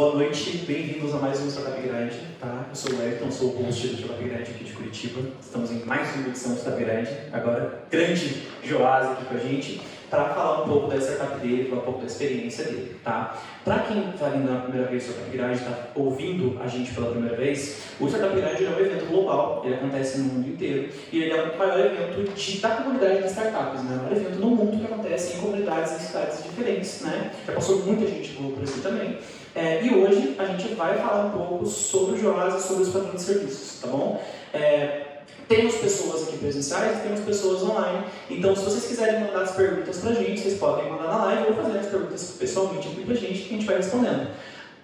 [0.00, 2.64] boa noite, bem-vindos a mais um Startup Grande, tá?
[2.70, 5.20] Eu sou o Ayrton, sou o host do Startup Grande aqui de Curitiba.
[5.38, 9.82] Estamos em mais uma edição do Startup Grande, agora grande Joás aqui com a gente,
[10.08, 13.42] para falar um pouco da startup dele, falar um pouco da experiência dele, tá?
[13.62, 17.10] Para quem está vindo na primeira vez no Startup Grande, está ouvindo a gente pela
[17.10, 21.24] primeira vez, o Startup Grande é um evento global, ele acontece no mundo inteiro e
[21.24, 23.96] ele é o maior evento de, da comunidade de startups, né?
[23.96, 27.32] O maior evento no mundo que acontece em comunidades e cidades diferentes, né?
[27.46, 29.18] Já passou muita gente por aqui também.
[29.54, 32.90] É, e hoje a gente vai falar um pouco sobre o Joás e sobre os
[32.90, 34.22] padrões de serviços, tá bom?
[34.54, 35.10] É,
[35.48, 38.04] temos pessoas aqui presenciais e temos pessoas online.
[38.30, 41.56] Então, se vocês quiserem mandar as perguntas pra gente, vocês podem mandar na live ou
[41.56, 44.28] fazer as perguntas pessoalmente aqui pra gente que a gente vai respondendo.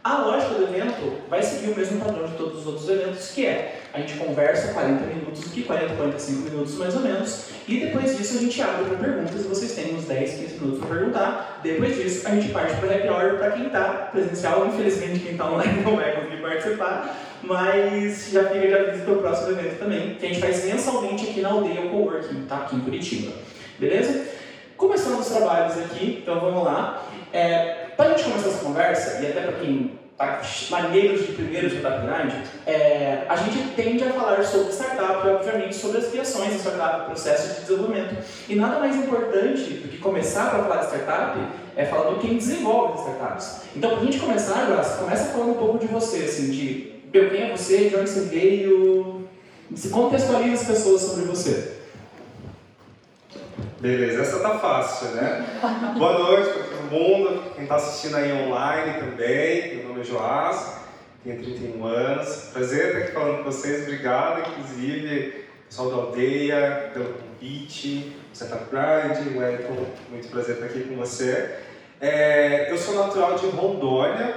[0.06, 3.44] A lógica do evento vai seguir o mesmo padrão de todos os outros eventos, que
[3.44, 8.16] é a gente conversa 40 minutos aqui, 40, 45 minutos mais ou menos, e depois
[8.16, 11.60] disso a gente abre para perguntas vocês têm uns 10, 15 minutos para perguntar.
[11.60, 15.32] Depois disso a gente parte para o happy hour para quem está presencial, infelizmente quem
[15.32, 19.78] está online não vai conseguir participar, mas já fica já aviso para o próximo evento
[19.80, 22.58] também, que a gente faz mensalmente aqui na aldeia Coworking, tá?
[22.58, 23.32] aqui em Curitiba.
[23.76, 24.24] Beleza?
[24.76, 27.02] Começando os trabalhos aqui, então vamos lá.
[27.32, 30.05] É, para a gente começar essa conversa, e até para quem
[30.70, 32.36] maneiros de primeiro startup grande,
[32.66, 37.06] é, a gente tende a falar sobre startup e, obviamente, sobre as criações de startup,
[37.06, 38.16] processo de desenvolvimento.
[38.48, 41.38] E nada mais importante do que começar para falar de startup
[41.76, 43.60] é falar do quem desenvolve as startups.
[43.76, 47.42] Então, para a gente começar, Graça, começa falando um pouco de você, assim, de quem
[47.42, 49.28] é você, de onde você veio,
[49.74, 51.76] se contextualiza as pessoas sobre você.
[53.78, 55.44] Beleza, essa tá fácil, né?
[55.98, 59.76] Boa noite para todo mundo, quem está assistindo aí online também.
[59.76, 60.78] Meu nome é Joás,
[61.22, 62.48] tenho 31 anos.
[62.54, 69.36] Prazer estar aqui falando com vocês, obrigado, inclusive, pessoal da aldeia, pelo convite, Setup Pride,
[69.36, 71.56] Wellington, muito prazer estar aqui com você.
[72.00, 74.36] É, eu sou natural de Rondônia,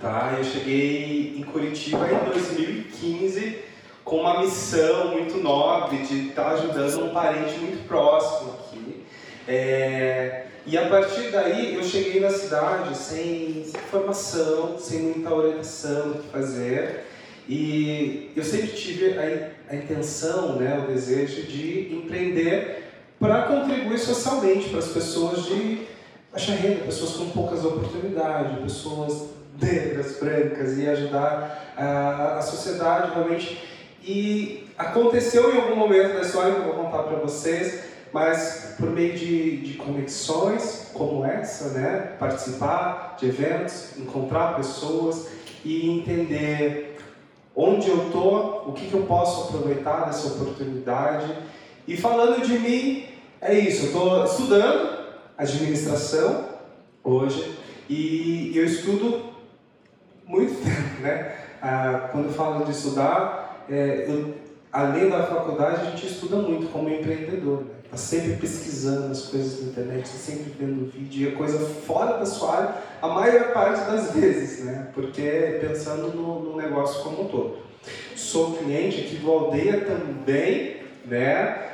[0.00, 0.34] tá?
[0.36, 3.73] Eu cheguei em Curitiba em 2015
[4.04, 9.04] com uma missão muito nobre de estar ajudando um parente muito próximo aqui.
[9.48, 16.22] É, e a partir daí eu cheguei na cidade sem formação, sem muita orientação do
[16.22, 17.04] que fazer.
[17.48, 22.84] E eu sempre tive a, a intenção, né, o desejo de empreender
[23.18, 25.86] para contribuir socialmente para as pessoas de
[26.32, 33.73] baixa renda, pessoas com poucas oportunidades, pessoas negras, brancas, e ajudar a, a sociedade realmente
[34.06, 39.14] e aconteceu em algum momento da história eu vou contar para vocês, mas por meio
[39.14, 42.12] de, de conexões como essa, né?
[42.18, 45.28] participar de eventos, encontrar pessoas
[45.64, 46.98] e entender
[47.56, 51.34] onde eu estou, o que, que eu posso aproveitar dessa oportunidade.
[51.88, 53.06] E falando de mim,
[53.40, 55.04] é isso, eu estou estudando
[55.38, 56.48] administração
[57.02, 59.34] hoje e eu estudo
[60.26, 61.36] muito tempo, né?
[61.60, 64.34] Ah, quando eu falo de estudar, é, eu,
[64.72, 67.62] além da faculdade, a gente estuda muito como empreendedor.
[67.62, 67.70] Né?
[67.90, 72.18] Tá sempre pesquisando as coisas na internet, tá sempre vendo vídeo, e é coisa fora
[72.18, 74.88] da sua área, a maior parte das vezes, né?
[74.94, 77.58] Porque é pensando no, no negócio como um todo.
[78.16, 81.70] Sou cliente aqui do Aldeia também, né?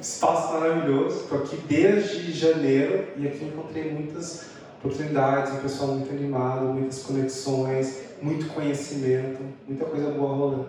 [0.00, 1.20] Espaço maravilhoso.
[1.22, 4.46] Estou aqui desde janeiro e aqui encontrei muitas
[4.78, 10.68] oportunidades, um pessoal muito animado, muitas conexões, muito conhecimento, muita coisa boa rolando.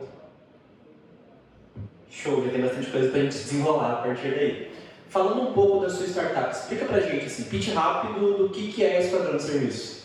[2.09, 4.71] Show, já tem bastante coisa para a gente desenrolar a partir daí.
[5.09, 8.83] Falando um pouco da sua startup, explica pra gente, assim, pitch rápido do que, que
[8.83, 10.03] é a Esquadrão de Serviços.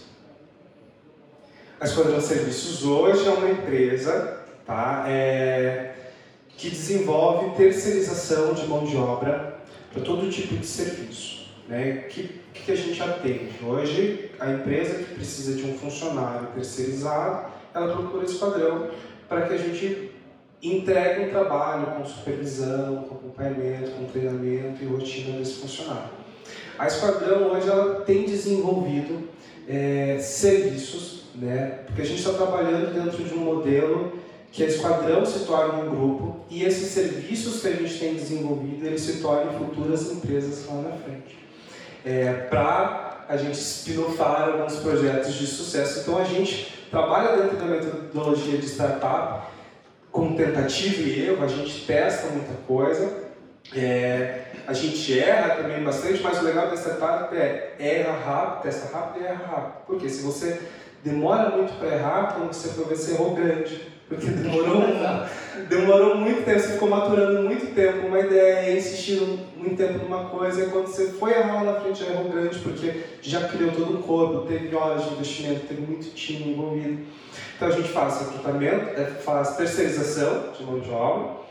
[1.81, 5.93] A Esquadrão de Serviços hoje é uma empresa tá, é,
[6.57, 9.61] que desenvolve terceirização de mão de obra
[9.93, 11.49] para todo tipo de serviço.
[11.69, 12.05] Né?
[12.09, 13.51] Que o que a gente atende?
[13.65, 18.91] Hoje, a empresa que precisa de um funcionário terceirizado, ela procura esse padrão
[19.29, 20.13] para que a gente
[20.63, 26.11] entregue um trabalho com supervisão, com acompanhamento, com treinamento e rotina desse funcionário.
[26.79, 29.29] A Esquadrão hoje ela tem desenvolvido
[29.69, 34.13] é, serviços, né, porque a gente está trabalhando dentro de um modelo
[34.51, 38.87] que a Esquadrão se torne um grupo e esses serviços que a gente tem desenvolvido
[38.87, 41.44] eles se tornem futuras empresas lá na frente
[42.05, 46.01] é, para a gente spinofar alguns projetos de sucesso.
[46.01, 49.47] Então a gente trabalha dentro da metodologia de startup
[50.13, 53.25] com tentativa e erro, a gente testa muita coisa,
[53.75, 58.97] é, a gente erra também bastante, mas o legal da startup é erra rápido, testa
[58.97, 59.87] rápido e erra rápido.
[59.87, 60.61] Porque se você
[61.03, 63.94] demora muito para errar, quando você for ver, você errou grande.
[64.09, 64.83] Porque demorou,
[65.69, 70.63] demorou muito tempo, você ficou maturando muito tempo uma ideia, insistindo muito tempo numa coisa,
[70.63, 72.93] e quando você foi errar na frente, já errou grande, porque
[73.23, 77.03] já criou todo um corpo, teve horas de investimento, teve muito time envolvido.
[77.57, 81.45] Então a gente faz recrutamento, é, faz terceirização de mão de obra,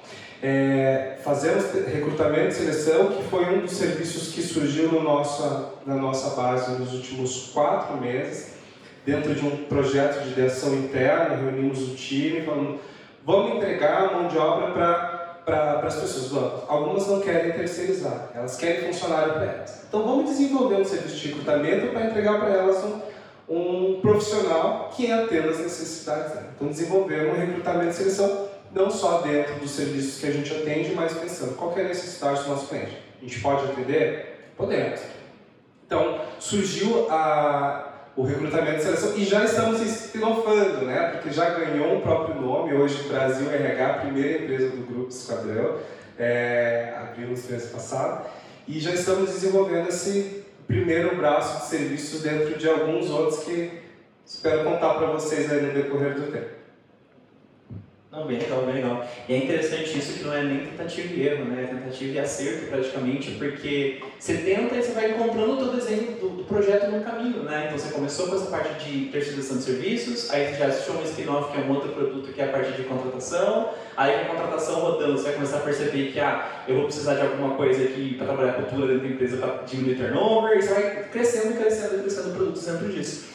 [0.44, 5.96] é, fazemos recrutamento e seleção, que foi um dos serviços que surgiu no nossa, na
[5.96, 8.53] nossa base nos últimos quatro meses,
[9.06, 12.80] dentro de um projeto de ideação interna, reunimos o time, falando,
[13.26, 14.72] vamos entregar a mão de obra
[15.46, 16.28] para as pessoas.
[16.30, 16.64] Vamos.
[16.68, 19.86] Algumas não querem terceirizar, elas querem funcionário para elas.
[19.88, 23.02] Então vamos desenvolver um serviço de recrutamento para entregar para elas um,
[23.50, 26.50] um profissional que atenda as necessidades dela.
[26.56, 30.94] Então desenvolver um recrutamento e seleção não só dentro dos serviços que a gente atende,
[30.96, 32.98] mas pensando qual é a necessidade do nosso cliente.
[33.20, 34.52] A gente pode atender?
[34.58, 35.00] Podemos.
[35.86, 41.12] Então, surgiu a, o recrutamento e seleção e já estamos espinofando, né?
[41.12, 45.78] Porque já ganhou um próprio nome, hoje Brasil RH, a primeira empresa do Grupo Esquadrão,
[46.18, 48.28] é, abrimos mês passado,
[48.68, 53.82] e já estamos desenvolvendo esse primeiro braço de serviços dentro de alguns outros que
[54.26, 56.63] espero contar para vocês aí no decorrer do tempo.
[58.14, 59.08] Não, bem legal, bem legal.
[59.28, 61.64] E é interessante isso que não é nem tentativa e erro, né?
[61.64, 66.12] É tentativa e acerto praticamente, porque você tenta e você vai encontrando todo o desenho
[66.20, 67.64] do, do, projeto no caminho, né?
[67.66, 71.04] Então você começou com essa parte de terceirização de serviços, aí você já assistiu um
[71.04, 74.36] spin-off que é um outro produto que é a parte de contratação, aí com a
[74.36, 77.84] contratação rodando você vai começar a perceber que ah, eu vou precisar de alguma coisa
[77.84, 81.58] aqui para trabalhar a cultura dentro da empresa para diminuir turnover, e você vai crescendo,
[81.58, 83.33] crescendo, crescendo produtos dentro disso.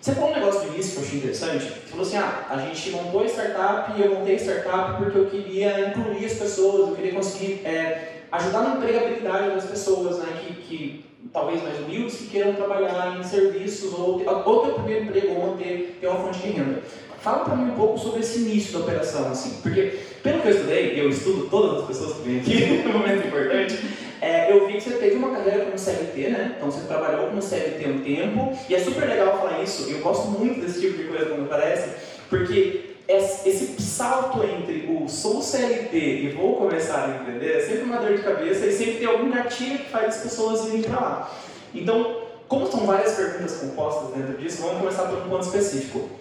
[0.00, 1.64] Você falou um negócio no início que eu achei interessante.
[1.64, 5.18] Você falou assim: ah, a gente montou a startup e eu montei a startup porque
[5.18, 10.40] eu queria incluir as pessoas, eu queria conseguir é, ajudar na empregabilidade das pessoas, né,
[10.40, 15.04] que, que talvez mais humildes, que queiram trabalhar em serviços ou, ou ter o primeiro
[15.04, 16.82] emprego ou manter ter uma fonte de renda.
[17.22, 20.52] Fala para mim um pouco sobre esse início da operação, assim, porque pelo que eu
[20.52, 23.78] estudei, eu estudo todas as pessoas que vêm aqui, no momento importante,
[24.22, 26.54] é, eu vi que você teve uma carreira como CLT, né?
[26.56, 30.28] Então você trabalhou como CLT um tempo, e é super legal falar isso, eu gosto
[30.28, 31.90] muito desse tipo de coisa quando aparece,
[32.30, 37.96] porque esse salto entre o sou CLT e vou começar a empreender é sempre uma
[37.96, 41.30] dor de cabeça e sempre tem algum gatilho que faz as pessoas irem para lá.
[41.74, 46.19] Então, como são várias perguntas compostas dentro disso, vamos começar por um ponto específico.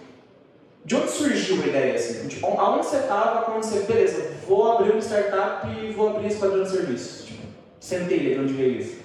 [0.86, 2.28] De onde surgiu a ideia assim?
[2.28, 6.38] Tipo, aonde você estava quando você, beleza, vou abrir uma startup e vou abrir esse
[6.38, 7.26] padrão de serviços?
[7.26, 7.44] Tipo,
[7.80, 8.98] sentei de onde veio isso?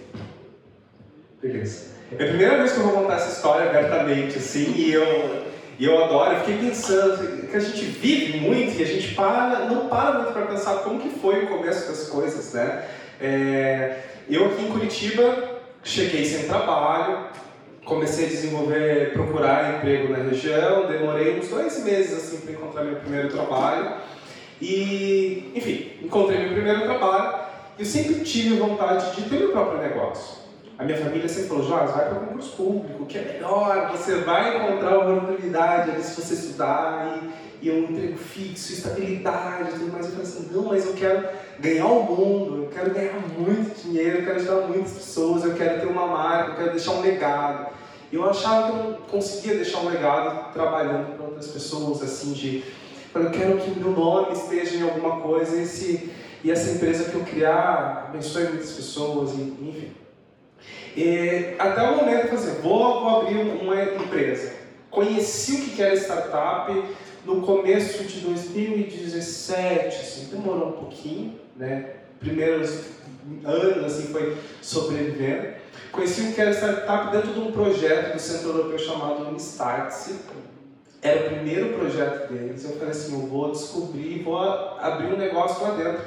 [1.43, 1.95] Beleza.
[2.19, 5.45] É a primeira vez que eu vou contar essa história abertamente, assim, e eu,
[5.79, 9.67] e eu adoro, eu fiquei pensando que a gente vive muito e a gente para,
[9.67, 12.85] não para muito para pensar como que foi o começo das coisas, né?
[13.21, 13.99] É,
[14.29, 17.27] eu aqui em Curitiba cheguei sem trabalho,
[17.85, 22.97] comecei a desenvolver, procurar emprego na região, demorei uns dois meses assim para encontrar meu
[22.97, 23.97] primeiro trabalho
[24.61, 27.45] e, enfim, encontrei meu primeiro trabalho.
[27.79, 30.45] Eu sempre tive vontade de ter meu próprio negócio.
[30.79, 34.57] A minha família sempre falou, Jorge, vai para concurso público, que é melhor, você vai
[34.57, 40.05] encontrar oportunidade ali se você estudar e, e um emprego fixo, estabilidade e tudo mais.
[40.05, 41.27] Eu falei assim, não, mas eu quero
[41.59, 45.81] ganhar o mundo, eu quero ganhar muito dinheiro, eu quero ajudar muitas pessoas, eu quero
[45.81, 47.73] ter uma marca, eu quero deixar um legado.
[48.13, 52.35] E eu achava que eu não conseguia deixar um legado trabalhando para outras pessoas, assim,
[52.35, 52.63] de...
[53.15, 56.11] Eu quero que meu nome esteja em alguma coisa e, esse,
[56.43, 59.93] e essa empresa que eu criar abençoe muitas pessoas, e, enfim.
[60.95, 64.53] E, até o momento, eu falei assim, vou, vou abrir uma empresa.
[64.91, 66.71] Conheci o que era startup
[67.25, 71.91] no começo de 2017, assim, demorou um pouquinho, né?
[72.21, 72.81] Primeiros
[73.45, 75.55] anos, assim, foi sobrevivendo.
[75.91, 80.17] Conheci o que era startup dentro de um projeto do Centro Europeu chamado Startse.
[81.01, 82.65] Era o primeiro projeto deles.
[82.65, 86.03] Eu falei assim, eu vou descobrir, vou abrir um negócio lá dentro.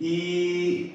[0.00, 0.94] E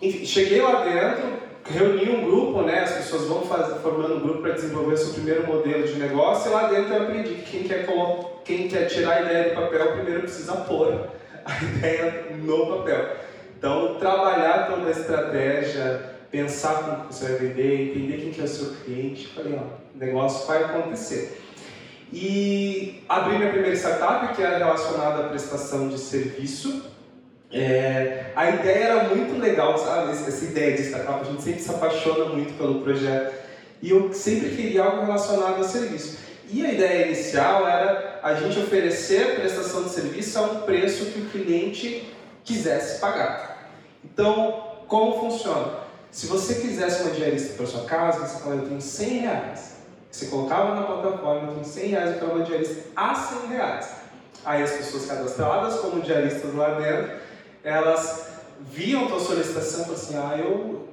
[0.00, 1.24] enfim, cheguei lá dentro,
[1.64, 2.80] reuni um grupo, né?
[2.80, 6.50] As pessoas vão fazer, formando um grupo para desenvolver seu primeiro modelo de negócio.
[6.50, 7.86] E lá dentro eu aprendi que quem quer,
[8.46, 11.10] quem quer tirar a ideia do papel primeiro precisa pôr
[11.44, 13.16] a ideia no papel.
[13.58, 18.48] Então, trabalhar toda a estratégia, pensar como você vai vender, entender quem que é o
[18.48, 19.26] seu cliente.
[19.28, 21.42] Falei, ó, o negócio vai acontecer.
[22.12, 26.84] E abri minha primeira startup, que era relacionada à prestação de serviço.
[27.50, 30.12] É, a ideia era muito legal, sabe?
[30.12, 33.34] Essa ideia de startup, a gente sempre se apaixona muito pelo projeto.
[33.82, 36.25] E eu sempre queria algo relacionado a serviço.
[36.48, 41.06] E a ideia inicial era a gente oferecer a prestação de serviço a um preço
[41.06, 43.70] que o cliente quisesse pagar.
[44.04, 45.86] Então, como funciona?
[46.10, 49.76] Se você quisesse uma diarista para sua casa, você fala, eu tenho 100 reais.
[50.10, 53.90] Você colocava na plataforma, tem 100 reais, eu quero uma diarista a 100 reais.
[54.44, 57.16] Aí as pessoas cadastradas como diaristas lá dentro,
[57.64, 58.28] elas
[58.60, 60.88] viam tua solicitação e assim, ah, eu,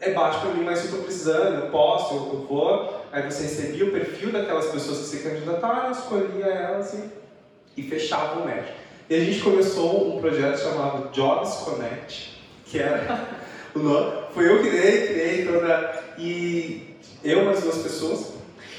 [0.00, 2.99] é baixo para mim, mas eu estou precisando, eu posso, eu, eu vou.
[3.12, 8.40] Aí você recebia o perfil daquelas pessoas que se candidataram, escolhia elas e, e fechava
[8.40, 8.68] o match.
[9.08, 13.26] E a gente começou um projeto chamado Jobs Connect, que era
[13.74, 14.22] o nome.
[14.32, 16.04] Foi eu que criei, criei toda.
[16.16, 18.34] E eu mais duas pessoas.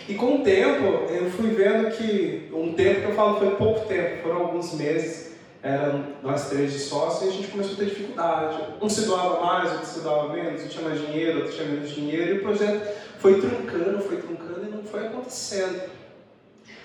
[0.08, 2.50] E com o tempo, eu fui vendo que.
[2.54, 5.32] Um tempo que eu falo foi pouco tempo, foram alguns meses
[5.64, 8.64] eram nós três de sócio e a gente começou a ter dificuldade.
[8.82, 11.92] Um se doava mais, outro se doava menos, um tinha mais dinheiro, outro tinha menos
[11.92, 12.88] dinheiro, e o projeto
[13.22, 15.80] foi truncando, foi truncando e não foi acontecendo.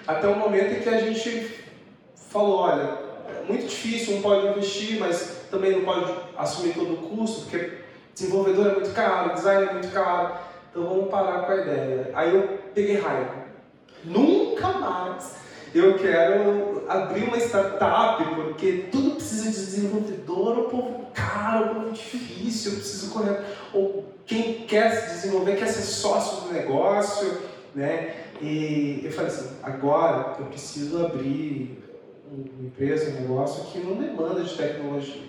[0.07, 1.65] Até o momento em que a gente
[2.31, 6.97] falou, olha, é muito difícil, um pode investir, mas também não pode assumir todo o
[7.09, 7.79] custo, porque
[8.15, 10.35] desenvolvedor é muito caro, design é muito caro,
[10.71, 12.11] então vamos parar com a ideia.
[12.15, 13.47] Aí eu peguei raiva.
[14.05, 15.37] Nunca mais
[15.75, 21.91] eu quero abrir uma startup, porque tudo precisa de desenvolvedor, o povo caro, o povo
[21.93, 23.41] difícil, eu preciso correr.
[23.73, 27.43] Ou quem quer se desenvolver, quer ser sócio do negócio,
[27.75, 28.15] né?
[28.41, 31.83] E eu falei assim, agora eu preciso abrir
[32.31, 35.23] uma empresa, um negócio que não demanda de tecnologia.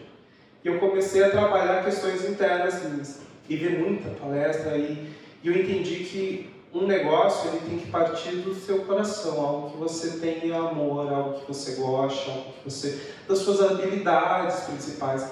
[0.63, 5.55] E eu comecei a trabalhar questões internas minhas, e ver muita palestra, e, e eu
[5.55, 10.57] entendi que um negócio ele tem que partir do seu coração, algo que você tenha
[10.57, 15.31] amor, algo que você gosta, algo que você das suas habilidades principais.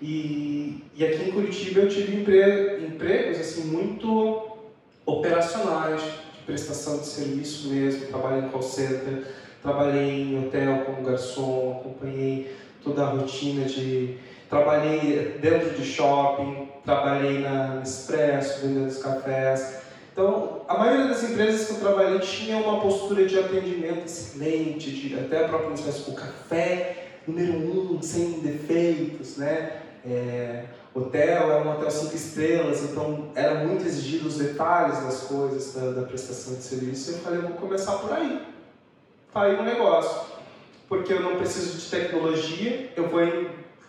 [0.00, 4.58] E, e aqui em Curitiba eu tive empre, empregos assim muito
[5.04, 9.26] operacionais, de prestação de serviço mesmo, trabalhei em call center,
[9.62, 14.16] trabalhei em hotel como garçom, acompanhei toda a rotina de
[14.48, 19.80] trabalhei dentro de shopping, trabalhei na Expresso, vendendo os cafés,
[20.12, 25.14] então, a maioria das empresas que eu trabalhei tinha uma postura de atendimento excelente, de,
[25.14, 29.79] até a própria Nespresso, o café número um, sem defeitos, né?
[30.04, 30.64] É,
[30.94, 36.00] hotel é um hotel cinco estrelas, então era muito exigido os detalhes das coisas, da,
[36.00, 37.12] da prestação de serviço.
[37.12, 38.46] Eu falei, vou começar por aí.
[39.32, 40.28] Tá aí um negócio.
[40.88, 43.20] Porque eu não preciso de tecnologia, eu vou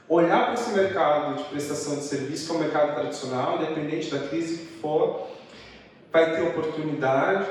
[0.08, 4.28] olhar para esse mercado de prestação de serviço, que é um mercado tradicional, independente da
[4.28, 5.28] crise que for,
[6.12, 7.48] vai ter oportunidade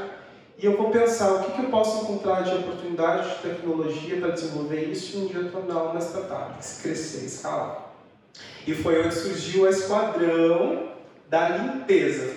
[0.63, 4.33] e eu vou pensar o que, que eu posso encontrar de oportunidade de tecnologia para
[4.33, 6.53] desenvolver isso e um dia tornar uma startup,
[6.83, 7.90] crescer, escalar.
[8.67, 10.91] E foi onde surgiu o esquadrão
[11.29, 12.35] da limpeza.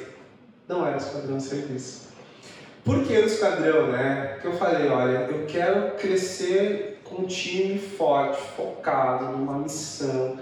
[0.67, 2.09] Não era o esquadrão de serviço.
[2.83, 4.31] Por que o esquadrão, né?
[4.33, 10.37] Porque eu falei, olha, eu quero crescer com um time forte, focado numa missão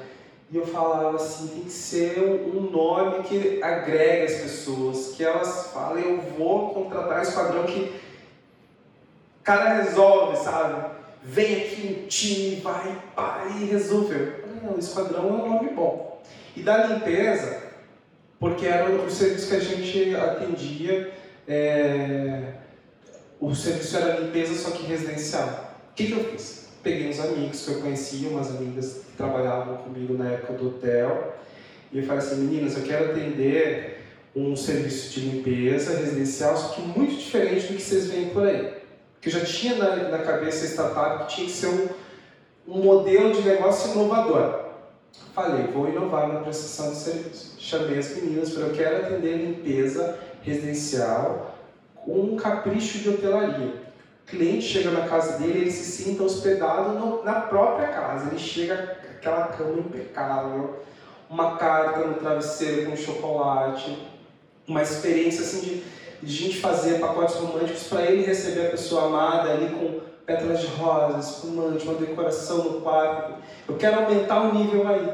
[0.52, 2.20] e eu falava assim, tem que ser
[2.54, 7.94] um nome que agregue as pessoas, que elas falem, eu vou contratar um esquadrão que
[9.42, 10.92] cara resolve, sabe?
[11.24, 14.41] Vem aqui um time, vai, pá, e resolveu.
[14.64, 16.22] O esquadrão é um nome bom.
[16.56, 17.62] E da limpeza,
[18.40, 21.12] porque era o serviço que a gente atendia,
[21.48, 22.54] é...
[23.40, 25.76] o serviço era limpeza, só que residencial.
[25.92, 26.62] O que, que eu fiz?
[26.84, 31.36] peguei uns amigos que eu conhecia, umas amigas que trabalhavam comigo na época do hotel,
[31.92, 34.00] e eu falei assim, meninas, eu quero atender
[34.36, 38.74] um serviço de limpeza residencial, só que muito diferente do que vocês veem por aí.
[39.14, 41.90] Porque eu já tinha na, na cabeça a startup que tinha que ser um,
[42.68, 44.62] um modelo de negócio inovador.
[45.34, 47.56] Falei, vou inovar na prestação de serviço.
[47.60, 51.56] Chamei as meninas para eu quero atender limpeza residencial
[51.96, 53.82] com um capricho de hotelaria
[54.32, 58.30] cliente chega na casa dele, ele se sinta hospedado no, na própria casa.
[58.30, 60.80] Ele chega aquela cama impecável,
[61.30, 63.98] uma carta no travesseiro com chocolate,
[64.66, 65.84] uma experiência assim de,
[66.24, 70.00] de gente fazer pacotes românticos para ele receber a pessoa amada ali com
[70.32, 73.34] pétalas de rosas, espumante, uma decoração no quarto.
[73.68, 75.10] Eu quero aumentar o nível aí.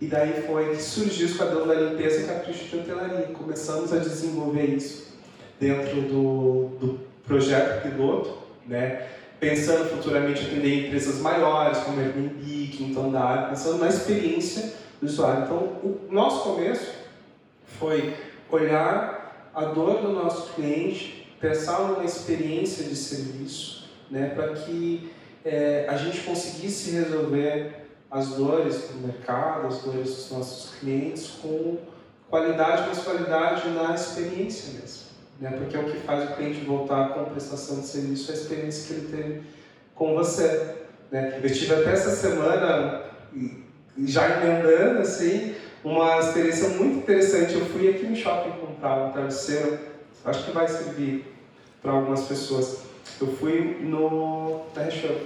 [0.00, 3.28] E daí foi que surgiu o Esquadrão da Limpeza e Capricho de Hotelaria.
[3.32, 5.14] Começamos a desenvolver isso
[5.60, 9.06] dentro do, do projeto piloto, né?
[9.38, 15.44] pensando futuramente atender empresas maiores, como Airbnb, Quinto Andar, pensando na experiência do usuário.
[15.44, 16.92] Então, o nosso começo
[17.78, 18.14] foi
[18.50, 23.83] olhar a dor do nosso cliente, pensar numa experiência de serviço,
[24.14, 25.12] né, para que
[25.44, 31.78] é, a gente conseguisse resolver as dores do mercado, as dores dos nossos clientes com
[32.30, 35.04] qualidade, mas qualidade na experiência mesmo
[35.40, 35.50] né?
[35.58, 38.86] porque é o que faz o cliente voltar com a prestação de serviço, a experiência
[38.86, 39.42] que ele teve
[39.94, 40.76] com você.
[41.10, 41.40] Né?
[41.42, 43.02] Eu tive até essa semana,
[44.04, 47.54] já emendando, assim, uma experiência muito interessante.
[47.54, 49.78] Eu fui aqui no shopping comprar um travesseiro,
[50.24, 51.32] acho que vai servir
[51.82, 52.93] para algumas pessoas.
[53.20, 55.16] Eu fui no Show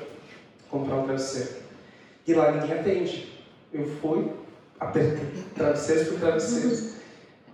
[0.70, 1.62] comprar um travesseiro.
[2.26, 3.32] E lá ninguém atende.
[3.72, 4.30] Eu fui,
[4.78, 6.94] apertei travesseiros por travesseiros.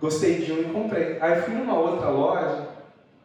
[0.01, 1.17] Gostei de um e comprei.
[1.21, 2.67] Aí fui numa outra loja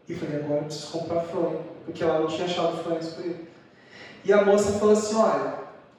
[0.09, 1.59] e falei, agora eu preciso comprar fronha.
[1.85, 3.47] Porque lá não tinha achado fronha disponível.
[4.25, 5.55] E a moça falou assim, olha,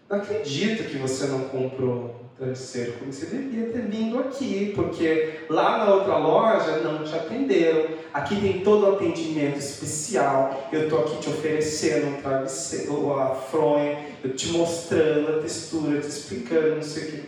[0.10, 5.86] não acredito que você não comprou travesseiro, como você devia ter vindo aqui, porque lá
[5.86, 7.86] na outra loja não te atenderam.
[8.12, 10.68] Aqui tem todo o atendimento especial.
[10.72, 16.08] Eu estou aqui te oferecendo um travesseiro, a fronha, eu te mostrando a textura, te
[16.08, 17.24] explicando, não sei o que.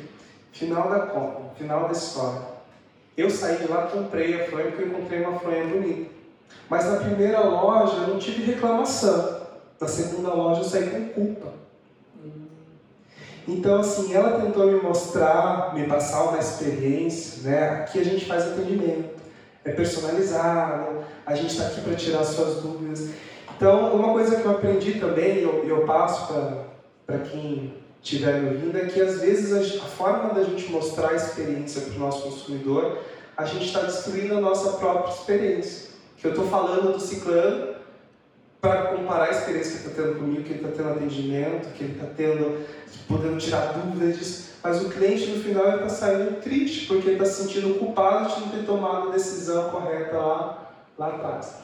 [0.51, 2.41] Final da conta, final da história.
[3.15, 6.09] Eu saí de lá, comprei a fronha porque eu encontrei uma fronha bonita.
[6.67, 9.41] Mas na primeira loja eu não tive reclamação.
[9.79, 11.32] Na segunda loja eu saí com culpa.
[13.47, 17.69] Então, assim, ela tentou me mostrar, me passar uma experiência, né?
[17.81, 19.21] Aqui a gente faz atendimento,
[19.65, 23.09] é personalizado, a gente está aqui para tirar suas dúvidas.
[23.55, 26.33] Então, uma coisa que eu aprendi também, e eu, eu passo
[27.05, 31.09] para quem estiver me ouvindo, é que às vezes a, a forma da gente mostrar
[31.09, 32.99] a experiência para o nosso consumidor,
[33.35, 35.91] a gente está destruindo a nossa própria experiência.
[36.17, 37.72] Que eu estou falando do ciclano,
[38.63, 41.83] para comparar a experiência que ele está tendo comigo, que ele está tendo atendimento, que
[41.83, 42.65] ele está tendo,
[43.09, 44.51] podendo tirar dúvidas.
[44.63, 48.39] Mas o cliente no final está saindo triste, porque ele está se sentindo culpado de
[48.39, 51.55] não ter tomado a decisão correta lá, lá atrás.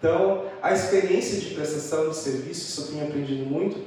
[0.00, 3.80] Então, a experiência de prestação de serviço, isso eu tenho aprendido muito,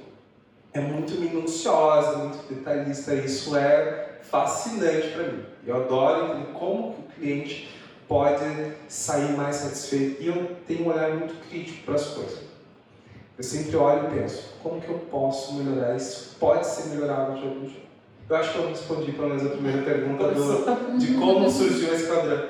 [0.73, 3.13] é muito minuciosa, muito detalhista.
[3.13, 5.43] Isso é fascinante para mim.
[5.67, 7.69] Eu adoro entender como que o cliente
[8.07, 8.45] pode
[8.87, 10.23] sair mais satisfeito.
[10.23, 12.50] E eu tenho um olhar muito crítico para as coisas.
[13.37, 16.35] Eu sempre olho e penso, como que eu posso melhorar isso?
[16.39, 17.89] Pode ser melhorado de algum jeito.
[18.29, 22.07] Eu acho que eu respondi pelo menos a primeira pergunta do, de como surgiu esse
[22.07, 22.49] quadrão.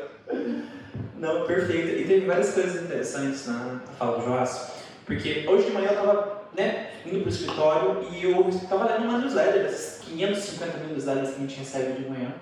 [1.17, 2.01] Não, perfeito.
[2.01, 4.71] E teve várias coisas interessantes na fala do Joás,
[5.05, 9.05] porque hoje de manhã eu estava né, indo para o escritório e eu estava lendo
[9.05, 12.33] uma newsletter, dessas 550 mil newsletters que a gente recebe de manhã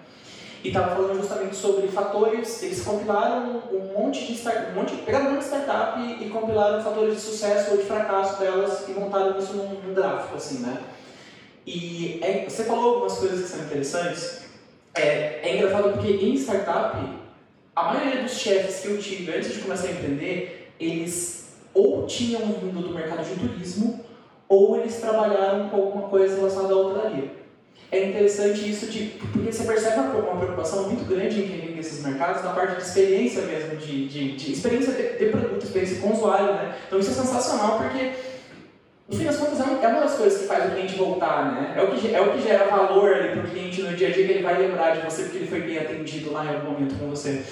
[0.63, 2.61] e estava falando justamente sobre fatores.
[2.63, 7.15] Eles compilaram um monte de start, um monte, pegaram um startup e, e, compilaram fatores
[7.15, 10.77] de sucesso ou de fracasso delas e montaram isso num, num gráfico assim, né?
[11.65, 14.41] E é, você falou algumas coisas que são interessantes.
[14.93, 16.97] É, é engraçado porque em startup
[17.75, 22.41] a maioria dos chefes que eu tive antes de começar a empreender, eles ou tinham
[22.41, 24.03] vindo do mercado de turismo
[24.49, 27.38] ou eles trabalharam com alguma coisa relacionada à hotelaria
[27.91, 32.05] é interessante isso de, porque você percebe uma, preocupação muito grande em quem vem desses
[32.05, 36.09] mercados na parte de experiência mesmo, de, de, de experiência de, de, produto, experiência com
[36.09, 36.75] o usuário, né?
[36.85, 38.11] Então isso é sensacional porque,
[39.07, 41.73] no fim das contas, é, é uma das coisas que faz o cliente voltar, né?
[41.77, 44.11] É o que, é o que gera valor ali para o cliente no dia a
[44.11, 46.71] dia que ele vai lembrar de você porque ele foi bem atendido lá em algum
[46.71, 47.43] momento com você.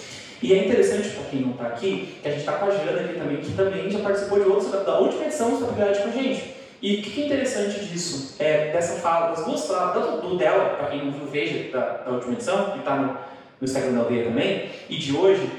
[0.42, 3.02] E é interessante, para quem não está aqui, que a gente está com a Jana
[3.02, 6.12] aqui também, que também já participou de outros, da última edição do Estabilidade com a
[6.12, 6.57] gente.
[6.82, 10.76] E o que é interessante disso, é, dessa fala, das duas falas, tanto do dela,
[10.76, 13.18] para quem não viu, veja, da, da última edição, que está no, no
[13.62, 15.50] Instagram da aldeia também, e de hoje,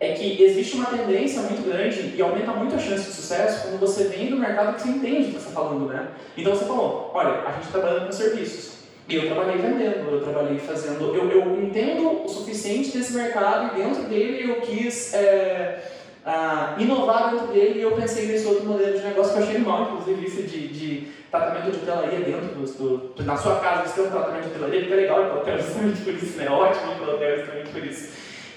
[0.00, 3.78] é que existe uma tendência muito grande e aumenta muito a chance de sucesso quando
[3.78, 6.08] você vem do mercado que você entende o que você está falando, né?
[6.36, 8.74] Então você falou, olha, a gente está trabalhando com serviços.
[9.08, 11.14] E eu trabalhei vendendo, eu trabalhei fazendo.
[11.14, 15.12] Eu, eu entendo o suficiente desse mercado e dentro dele eu quis.
[15.12, 15.93] É,
[16.24, 19.56] ah, inovar dentro dele e eu pensei nesse outro modelo de negócio que eu achei
[19.56, 23.94] animal, inclusive isso de, de tratamento de hotelaria dentro do, do, na sua casa, você
[24.00, 26.48] tem um tratamento de hotelaria, que é legal, o hotel justamente por isso, né?
[26.48, 28.12] Ótimo o hotel justamente por isso.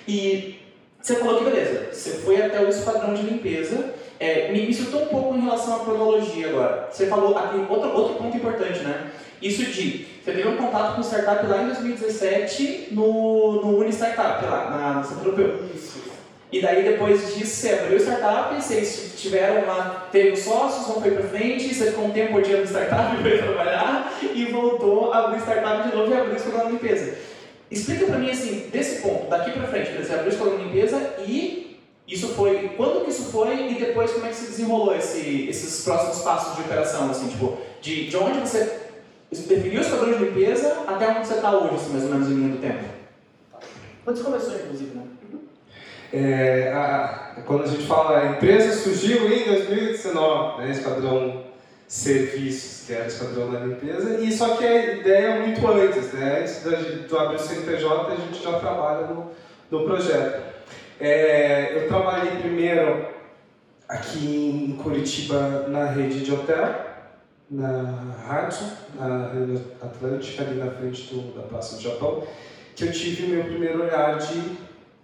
[0.07, 0.59] E
[1.01, 5.07] você falou que beleza, você foi até o esquadrão de limpeza, é, me, surtou um
[5.07, 6.89] pouco em relação à cronologia agora.
[6.91, 9.11] Você falou aqui, outro, outro ponto importante, né?
[9.41, 14.43] Isso de, você teve um contato com startup lá em 2017 no, no Uni Startup,
[14.45, 15.69] lá na, Centro Europeu.
[15.75, 16.16] Isso.
[16.51, 21.27] E daí depois disso você abriu startup, vocês tiveram lá, teve sócios, não foi para
[21.27, 25.95] frente, você ficou um tempo odiando startup, foi trabalhar e voltou a abrir startup de
[25.95, 27.17] novo e abriu escola de limpeza.
[27.69, 31.77] Explica para mim assim, desse ponto, daqui para frente, você abriu escola de limpeza e
[32.07, 35.83] isso foi, quando que isso foi e depois como é que se desenrolou esse, esses
[35.83, 38.83] próximos passos de operação, assim, tipo, de, de onde você
[39.29, 42.35] definiu o esquadrão de limpeza até onde você está hoje, assim, mais ou menos em
[42.35, 42.85] linha do tempo?
[44.05, 45.03] Quando você começou, inclusive, né?
[46.13, 51.43] É, a, quando a gente fala, empresa surgiu em 2019, né, Esquadrão
[51.87, 56.13] Serviços, que era o Esquadrão da Limpeza, e só que a ideia é muito antes,
[56.13, 59.31] né, antes do abrir o CNPJ, a gente já trabalha no,
[59.69, 60.41] no projeto.
[60.99, 63.05] É, eu trabalhei primeiro
[63.87, 66.87] aqui em Curitiba na rede de hotel,
[67.49, 72.23] na Hudson, na rede Atlântica, ali na frente do, da Praça do Japão,
[72.75, 74.57] que eu tive meu primeiro olhar de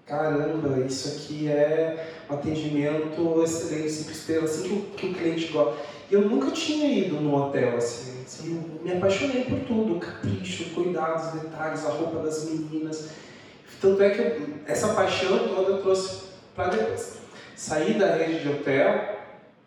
[0.05, 5.47] caramba, isso aqui é um atendimento excelente, cinco estrelas, assim que o, que o cliente
[5.47, 5.81] gosta.
[6.09, 9.99] E eu nunca tinha ido no hotel, assim, assim, eu me apaixonei por tudo, o
[9.99, 13.09] capricho, o cuidado, os detalhes, a roupa das meninas.
[13.81, 16.23] Tanto é que eu, essa paixão toda eu trouxe
[16.55, 17.17] para depois.
[17.55, 19.19] Saí da rede de hotel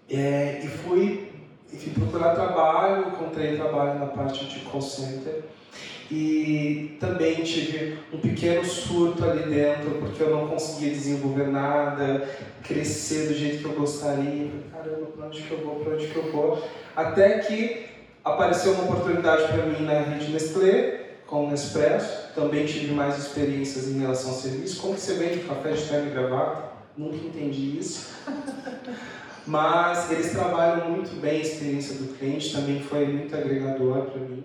[0.08, 1.32] é, e fui
[1.72, 5.42] enfim, procurar trabalho, encontrei trabalho na parte de call center
[6.10, 12.28] e também tive um pequeno surto ali dentro porque eu não conseguia desenvolver nada,
[12.62, 14.50] crescer do jeito que eu gostaria.
[14.72, 15.76] Caramba, para onde que eu vou?
[15.76, 16.62] Para onde que eu vou?
[16.94, 17.86] Até que
[18.24, 22.32] apareceu uma oportunidade para mim na rede Nestlé com o Nespresso.
[22.34, 24.80] Também tive mais experiências em relação ao serviço.
[24.80, 26.70] Como que você vende café de terno e gravata?
[26.96, 28.10] Nunca entendi isso.
[29.46, 34.42] Mas eles trabalham muito bem a experiência do cliente, também foi muito agregador para mim.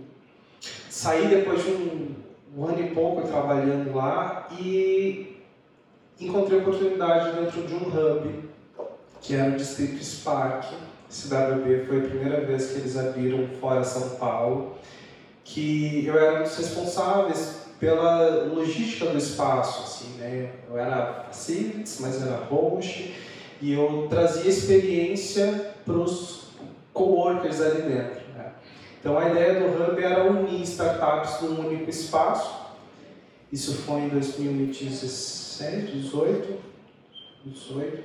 [0.92, 2.16] Saí depois de um,
[2.58, 5.38] um ano e pouco trabalhando lá e
[6.20, 8.50] encontrei oportunidade dentro de um hub,
[9.22, 10.66] que era o Distrito Spark.
[11.10, 14.76] CWB foi a primeira vez que eles abriram fora São Paulo,
[15.46, 20.52] que eu era um dos responsáveis pela logística do espaço, assim, né?
[20.70, 23.16] Eu era facilities, mas era host,
[23.62, 26.48] e eu trazia experiência para os
[26.92, 28.21] coworkers ali dentro.
[29.02, 32.54] Então a ideia do Hub era unir startups num único espaço.
[33.52, 36.54] Isso foi em 2017, 18,
[37.44, 38.04] 18.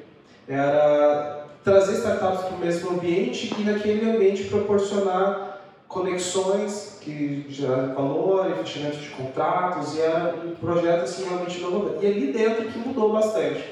[0.49, 8.57] Era trazer startups para o mesmo ambiente e naquele ambiente proporcionar conexões que geraram valor,
[8.57, 11.99] fechamento de contratos, e era um projeto assim realmente inovador.
[12.03, 13.63] E ali dentro que mudou bastante.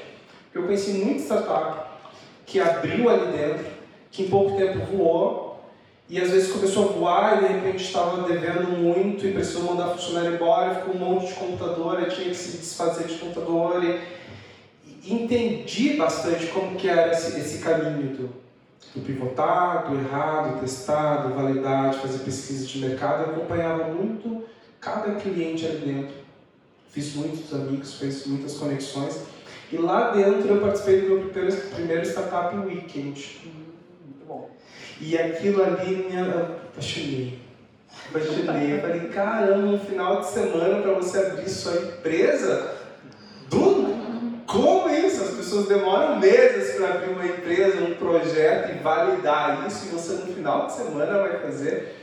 [0.43, 1.89] Porque eu conheci muita startup
[2.45, 3.65] que abriu ali dentro,
[4.11, 5.44] que em pouco tempo voou,
[6.07, 9.89] e às vezes começou a voar e de repente estava devendo muito e precisou mandar
[9.89, 13.83] funcionário embora, ficou um monte de computador, e tinha que se desfazer de computador.
[13.83, 13.99] E,
[15.03, 18.29] e entendi bastante como que era esse, esse caminho do,
[18.93, 23.23] do pivotar, do do validar, de fazer pesquisa de mercado.
[23.23, 24.43] Eu acompanhava muito
[24.79, 26.15] cada cliente ali dentro.
[26.89, 29.21] Fiz muitos amigos, fiz muitas conexões.
[29.71, 33.41] E lá dentro eu participei do meu primeiro, primeiro Startup Weekend.
[33.43, 34.54] Muito bom.
[35.01, 37.39] E aquilo ali me apaixonei.
[38.09, 38.75] Apaixonei.
[38.75, 42.75] Eu falei, caramba, um final de semana para você abrir sua empresa?
[43.49, 43.95] Do
[44.45, 45.23] como isso?
[45.23, 50.13] As pessoas demoram meses para abrir uma empresa, um projeto e validar isso, e você
[50.13, 51.95] no final de semana vai fazer.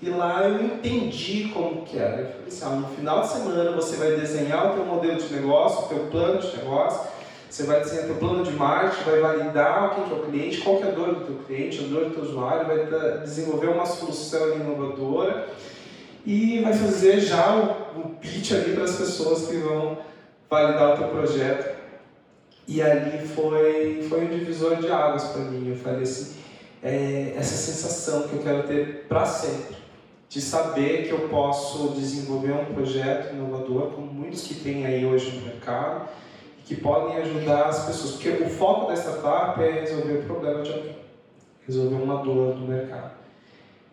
[0.00, 2.20] E lá eu entendi como que era.
[2.20, 5.34] Eu falei assim, ah, no final de semana você vai desenhar o teu modelo de
[5.34, 7.00] negócio, o teu plano de negócio,
[7.48, 10.60] você vai desenhar o teu plano de marketing, vai validar quem que é o cliente,
[10.60, 13.68] qual que é a dor do teu cliente, a dor do teu usuário, vai desenvolver
[13.68, 15.48] uma solução inovadora
[16.26, 19.98] e vai fazer já o, o pitch ali para as pessoas que vão
[20.50, 21.78] validar o teu projeto.
[22.66, 25.70] E ali foi, foi um divisor de águas para mim.
[25.70, 26.36] Eu falei assim,
[26.82, 29.78] é, essa sensação que eu quero ter para sempre
[30.28, 35.34] de saber que eu posso desenvolver um projeto inovador, como muitos que tem aí hoje
[35.34, 36.08] no mercado,
[36.68, 38.12] que podem ajudar as pessoas.
[38.12, 40.96] Porque o foco da startup é resolver o problema de alguém,
[41.66, 43.12] resolver uma dor do mercado.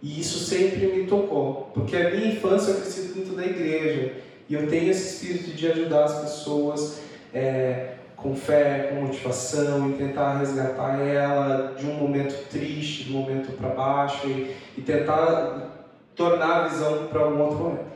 [0.04, 4.14] E isso sempre me tocou, porque a minha infância eu cresci dentro da igreja,
[4.48, 7.00] e eu tenho esse espírito de ajudar as pessoas
[7.34, 13.22] é, com fé, com motivação, e tentar resgatar ela de um momento triste, de um
[13.22, 17.96] momento para baixo, e, e tentar tornar a visão para um outro momento.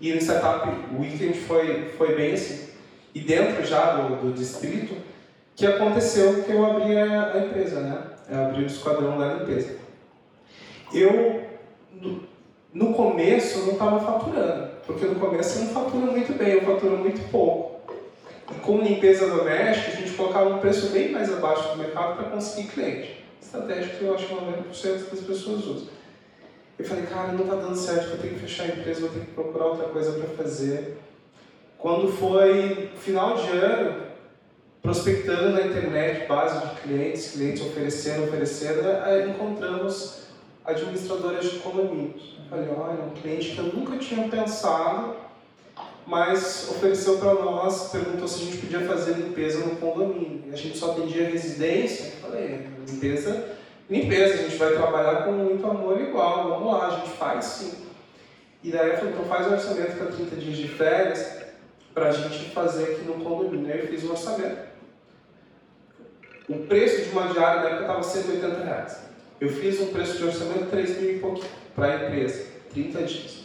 [0.00, 0.66] E no Startup
[0.98, 2.69] Weekend foi, foi bem assim.
[3.14, 4.94] E dentro já do, do distrito,
[5.56, 8.02] que aconteceu que eu abri a, a empresa, né?
[8.30, 9.76] Eu abri o esquadrão da limpeza.
[10.92, 11.42] Eu,
[11.92, 12.22] no,
[12.72, 16.96] no começo, não estava faturando, porque no começo eu não fatura muito bem, eu faturo
[16.96, 17.94] muito pouco.
[18.50, 22.30] E com limpeza doméstica, a gente colocava um preço bem mais abaixo do mercado para
[22.30, 23.24] conseguir cliente.
[23.40, 25.88] Estratégia que eu acho que 90% das pessoas usam.
[26.78, 29.20] Eu falei, cara, não está dando certo, vou ter que fechar a empresa, vou ter
[29.20, 30.96] que procurar outra coisa para fazer.
[31.80, 34.02] Quando foi final de ano,
[34.82, 38.82] prospectando na internet, base de clientes, clientes oferecendo, oferecendo,
[39.28, 40.24] encontramos
[40.64, 42.38] administradoras de condomínios.
[42.48, 45.16] Falei, olha, um cliente que eu nunca tinha pensado,
[46.06, 50.42] mas ofereceu para nós, perguntou se a gente podia fazer limpeza no condomínio.
[50.48, 52.12] E a gente só atendia residência.
[52.20, 53.58] Falei, limpeza
[53.90, 57.72] limpeza, a gente vai trabalhar com muito amor igual, vamos lá, a gente faz sim.
[58.62, 61.39] E daí eu falei, então faz o orçamento para 30 dias de férias
[61.94, 63.72] para a gente fazer aqui no condomínio.
[63.72, 64.70] Aí eu fiz o orçamento.
[66.48, 69.00] O preço de uma diária na época estava 180 reais.
[69.40, 73.02] Eu fiz um preço de orçamento de 3 mil e pouquinho para a empresa, 30
[73.04, 73.44] dias.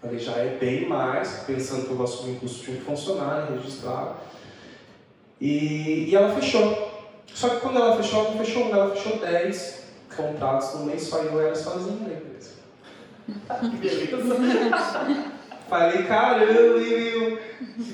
[0.00, 3.54] Falei, já é bem mais, pensando que eu vou assumir o custo de um funcionário
[3.56, 4.16] registrado.
[5.40, 6.96] E, e ela fechou.
[7.26, 11.02] Só que quando ela fechou, ela não fechou um, ela fechou 10 contratos no mês,
[11.02, 12.56] só eu era sozinho na empresa.
[13.70, 15.35] Que beleza.
[15.68, 17.38] Falei, caramba, meu.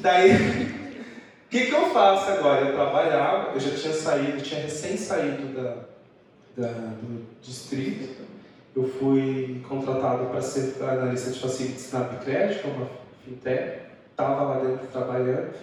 [0.03, 2.67] Daí, o que, que eu faço agora?
[2.67, 5.77] Eu trabalhava, eu já tinha saído, tinha recém saído da,
[6.57, 8.23] da, do distrito.
[8.77, 12.89] Eu fui contratado para ser analista de facilities na Bicred, que é uma
[13.25, 13.81] fintech.
[14.11, 15.55] Estava lá dentro trabalhando.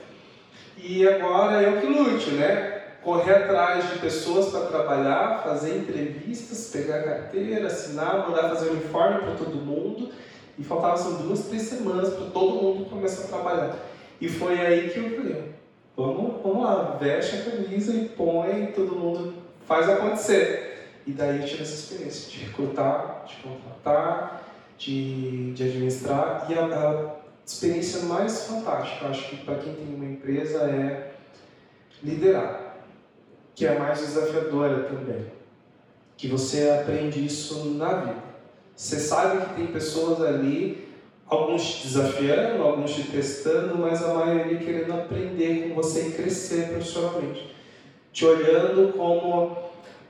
[0.77, 2.77] E agora eu que lute, né?
[3.03, 9.35] Correr atrás de pessoas para trabalhar, fazer entrevistas, pegar carteira, assinar, mandar fazer uniforme para
[9.35, 10.11] todo mundo
[10.59, 13.79] e faltavam assim, duas, três semanas para todo mundo começar a trabalhar.
[14.19, 15.53] E foi aí que eu falei,
[15.95, 20.91] vamos, vamos lá, veste a camisa e põe, todo mundo faz acontecer.
[21.07, 24.43] E daí eu tive essa experiência de recrutar, de contratar,
[24.77, 26.45] de, de administrar.
[26.49, 31.13] E a, a experiência mais fantástica, acho que para quem tem uma empresa, é
[32.03, 32.75] liderar,
[33.55, 35.25] que é mais desafiadora também.
[36.17, 38.28] Que você aprende isso na vida.
[38.79, 40.87] Você sabe que tem pessoas ali,
[41.27, 46.69] alguns te desafiando, alguns te testando, mas a maioria querendo aprender com você e crescer
[46.69, 47.53] profissionalmente.
[48.13, 49.57] Te olhando como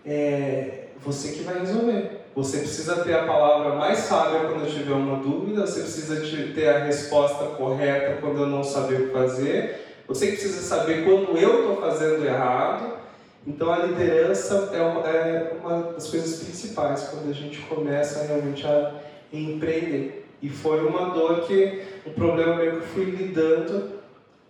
[0.06, 2.22] é, você que vai resolver.
[2.36, 6.22] Você precisa ter a palavra mais sábia quando tiver uma dúvida, você precisa
[6.54, 11.36] ter a resposta correta quando eu não saber o que fazer, você precisa saber quando
[11.36, 12.99] eu estou fazendo errado
[13.48, 18.66] então a liderança é uma, é uma das coisas principais quando a gente começa realmente
[18.66, 18.94] a
[19.32, 20.28] empreender.
[20.42, 24.00] E foi uma dor que, um problema meio que eu fui lidando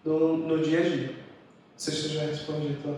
[0.03, 1.07] no, no dia a dia.
[1.07, 1.13] Não
[1.77, 2.95] sei se você já respondeu, então.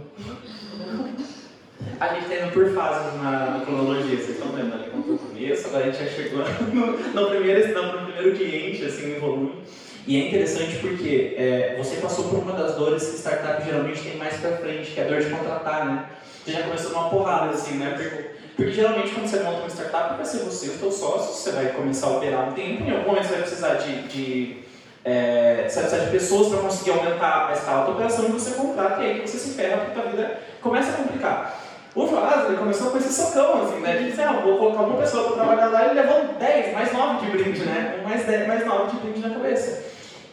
[1.99, 5.17] A gente está indo por fases na cronologia, vocês estão vendo ali como foi o
[5.17, 6.39] começo, agora a gente já chegou
[6.73, 9.63] no, no, primeiro, no primeiro cliente, assim, em volume.
[10.07, 14.17] E é interessante porque é, você passou por uma das dores que startup geralmente tem
[14.17, 16.05] mais pra frente, que é a dor de contratar, né?
[16.43, 17.93] Você já começou numa porrada, assim, né?
[17.95, 21.51] Porque, porque geralmente quando você monta uma startup, vai ser você, os seus sócios, você
[21.51, 24.57] vai começar a operar um tempo, em algum momento você vai precisar de, de
[25.05, 29.05] é, você de pessoas para conseguir aumentar a escala da operação e você contrata, e
[29.05, 31.59] aí você se ferra porque a vida começa a complicar.
[31.93, 33.97] O Joás, ele começou com esse socão, assim, né?
[33.97, 37.25] Ele disse, ah, vou colocar uma pessoa para trabalhar lá, ele levou 10, mais 9
[37.25, 38.01] de brinde, né?
[38.03, 39.90] Mais 10, mais 9 de brinde na cabeça.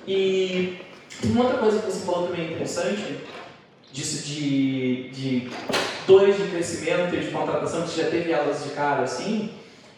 [0.09, 0.79] E
[1.25, 3.19] uma outra coisa que você falou também interessante,
[3.93, 5.51] disso de, de
[6.07, 9.51] dores de crescimento e de contratação, que já teve elas de cara assim,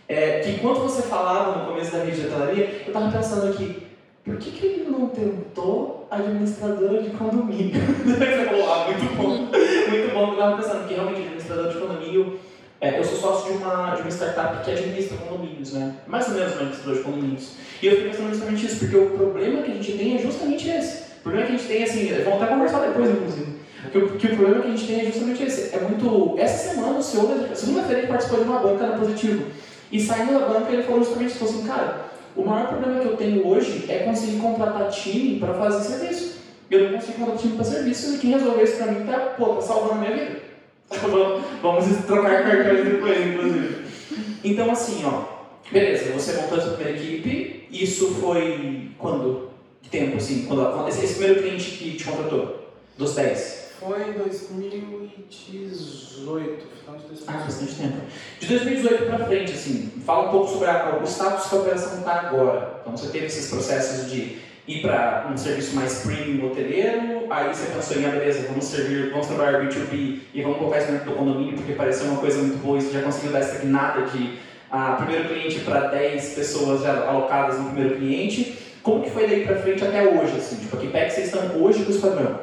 [0.08, 3.86] é que enquanto você falava no começo da rede de hotelaria, eu estava pensando aqui,
[4.24, 7.80] por que, que ele não tentou administradora de condomínio?
[8.04, 12.40] você falou, ah, muito bom, muito bom, eu estava pensando, porque realmente administrador de condomínio
[12.80, 15.96] é, eu sou sócio de uma, de uma startup que administra condomínios, né?
[16.06, 17.50] Mais ou menos uma administradora de condomínios.
[17.82, 20.68] E eu fiquei pensando justamente isso, porque o problema que a gente tem é justamente
[20.68, 21.02] esse.
[21.18, 23.60] O problema que a gente tem, assim, vamos até conversar depois, inclusive.
[23.92, 25.76] Que que o problema que a gente tem é justamente esse.
[25.76, 26.36] É muito.
[26.38, 29.46] Essa semana o senhor, segunda-feira, ele participou de uma banca na Positivo.
[29.92, 33.16] E saindo da banca, ele falou justamente isso: assim, cara, o maior problema que eu
[33.16, 36.40] tenho hoje é conseguir contratar time para fazer serviço.
[36.70, 39.54] Eu não consigo contratar time para serviço e quem resolveu isso para mim tá, pô,
[39.56, 40.49] tá salvando a minha vida.
[41.62, 43.84] Vamos trocar cartões depois, inclusive.
[44.42, 45.24] Então, assim, ó,
[45.70, 49.50] beleza, você montou a sua primeira equipe, isso foi quando?
[49.82, 50.46] Que tempo, assim?
[50.46, 52.68] Quando, esse, esse primeiro cliente que te contratou?
[52.98, 53.70] Dos 10?
[53.78, 57.24] Foi em 2018, final de 2018.
[57.28, 58.00] Ah, bastante tempo.
[58.40, 62.00] De 2018 para frente, assim, fala um pouco sobre a, o status que a operação
[62.00, 62.80] está agora.
[62.80, 64.38] Então, você teve esses processos de
[64.70, 69.10] ir para um serviço mais premium hoteleiro, aí você pensou em, ah, beleza, vamos servir,
[69.10, 72.62] vamos trabalhar B2B e vamos colocar isso dentro do condomínio porque pareceu uma coisa muito
[72.62, 74.38] boa e você já conseguiu dar essa guinada de
[74.70, 78.58] ah, primeiro cliente para 10 pessoas já alocadas no primeiro cliente.
[78.82, 81.60] Como que foi daí para frente até hoje, assim, tipo, que pé que vocês estão
[81.60, 82.40] hoje com o padrão?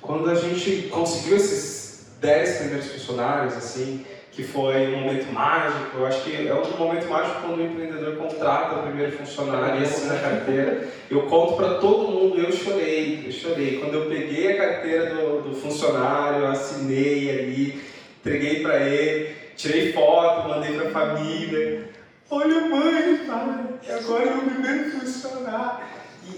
[0.00, 4.04] Quando a gente conseguiu esses 10 primeiros funcionários, assim,
[4.36, 5.96] que foi um momento mágico.
[5.96, 9.84] Eu acho que é outro momento mágico quando o empreendedor contrata o primeiro funcionário e
[9.84, 10.88] assina a carteira.
[11.10, 13.78] Eu conto para todo mundo, eu chorei, eu chorei.
[13.78, 17.82] Quando eu peguei a carteira do, do funcionário, assinei ali,
[18.20, 21.88] entreguei para ele, tirei foto, mandei para a família.
[22.28, 25.86] Olha mãe, pai, agora é o primeiro funcionário.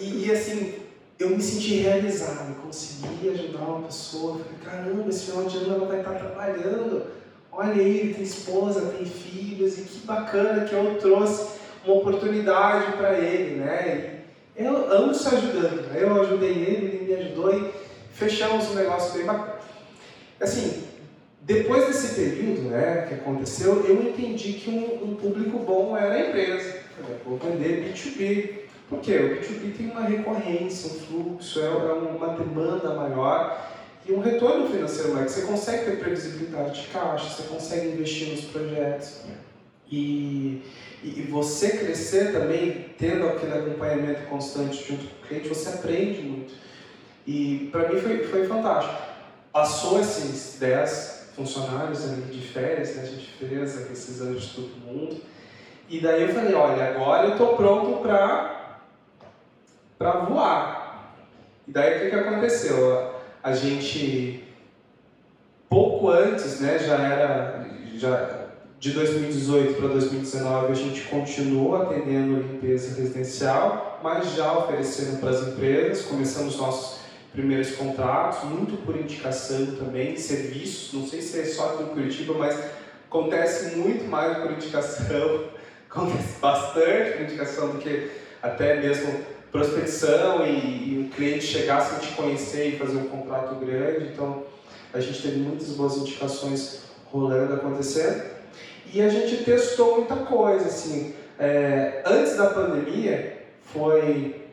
[0.01, 0.75] E, e assim,
[1.19, 4.39] eu me senti realizado, consegui ajudar uma pessoa.
[4.39, 7.19] Falei, caramba, esse final de ano ela vai estar trabalhando
[7.53, 12.93] Olha aí, ele tem esposa, tem filhos, e que bacana que eu trouxe uma oportunidade
[12.93, 14.21] para ele, né?
[14.57, 16.03] Eu amo se ajudando, né?
[16.03, 17.73] Eu ajudei ele, ele me ajudou e
[18.13, 19.59] fechamos um negócio bem bacana.
[20.41, 20.85] Assim,
[21.43, 26.29] depois desse período né, que aconteceu, eu entendi que um, um público bom era a
[26.29, 26.81] empresa.
[27.25, 29.17] Vou vender B2B, Por quê?
[29.17, 33.78] O B2B tem uma recorrência, um fluxo, é, é uma demanda maior
[34.09, 35.29] e um retorno financeiro maior.
[35.29, 39.21] Você consegue ter previsibilidade de caixa, você consegue investir nos projetos.
[39.91, 40.63] E,
[41.03, 46.55] e você crescer também, tendo aquele acompanhamento constante junto com o cliente, você aprende muito.
[47.27, 48.97] E para mim foi, foi fantástico.
[49.53, 53.03] Passou esses 10 funcionários ali de férias, né?
[53.03, 55.21] a gente fez esses anos de todo mundo.
[55.89, 58.81] E daí eu falei, olha, agora eu estou pronto para
[60.29, 61.15] voar.
[61.67, 63.18] E daí o que, que aconteceu?
[63.43, 64.45] A gente,
[65.69, 68.47] pouco antes, né, já era, já,
[68.81, 75.49] de 2018 para 2019, a gente continuou atendendo limpeza residencial, mas já oferecendo para as
[75.49, 76.99] empresas, começamos nossos
[77.33, 82.35] primeiros contratos, muito por indicação também, serviços, não sei se é só aqui em Curitiba,
[82.35, 82.59] mas
[83.07, 85.45] acontece muito mais por indicação,
[85.89, 88.11] acontece bastante por indicação do que
[88.43, 93.55] até mesmo prospecção e, e o cliente chegar sem te conhecer e fazer um contrato
[93.57, 94.07] grande.
[94.13, 94.45] Então,
[94.93, 98.23] a gente teve muitas boas indicações rolando, acontecendo.
[98.93, 101.15] E a gente testou muita coisa, assim.
[101.39, 104.45] É, antes da pandemia, foi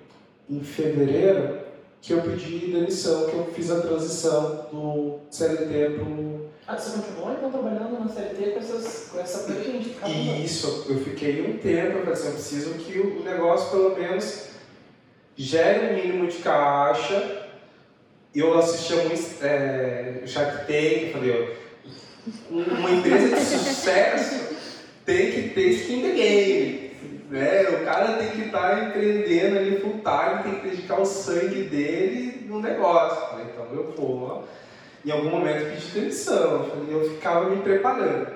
[0.49, 1.59] em fevereiro
[2.01, 6.45] que eu pedi demissão, que eu fiz a transição do CLT para o...
[6.67, 9.95] Ah, você continuou então trabalhando na CLT com, essas, com essa vertente?
[10.43, 14.49] Isso, eu fiquei um tempo, eu falei assim, eu preciso que o negócio pelo menos
[15.35, 17.47] gere um mínimo de caixa.
[18.33, 21.57] Eu assistia muito é, Shark Tank, falei,
[22.49, 24.55] uma empresa de sucesso
[25.05, 26.85] tem que ter skin the game.
[27.29, 27.63] Né?
[27.69, 31.63] O cara tem que estar tá empreendendo ali full time, tem que dedicar o sangue
[31.63, 33.39] dele no negócio.
[33.41, 34.43] Então eu vou.
[35.05, 38.27] Em algum momento pedi demissão, eu, eu ficava me preparando.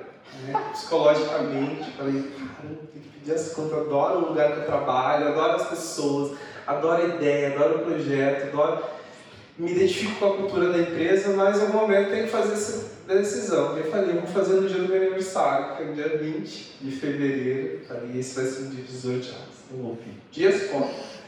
[0.44, 0.64] Né?
[0.72, 5.56] Psicologicamente, falei, cara, tem que pedir as contas, adoro o lugar que eu trabalho, adoro
[5.56, 6.38] as pessoas
[6.70, 8.84] adoro a ideia, adoro o projeto, adoro.
[9.58, 12.92] Me identifico com a cultura da empresa, mas em algum momento tem que fazer essa
[13.08, 13.78] decisão.
[13.78, 16.92] Eu falei, vou fazer no dia do meu aniversário, que é no dia 20 de
[16.92, 17.80] fevereiro.
[17.82, 19.30] Eu falei, esse vai ser um de águas.
[19.72, 21.20] Eu vou pedir dias contas.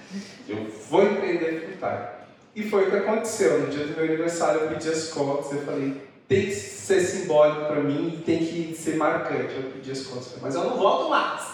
[0.47, 2.07] Eu vou empreender full time.
[2.55, 3.61] E foi o que aconteceu.
[3.61, 5.51] No dia do meu aniversário eu pedi as contas.
[5.51, 9.55] Eu falei, tem que ser simbólico para mim e tem que ser marcante.
[9.55, 11.47] Eu pedi as contas, mas eu não volto mais.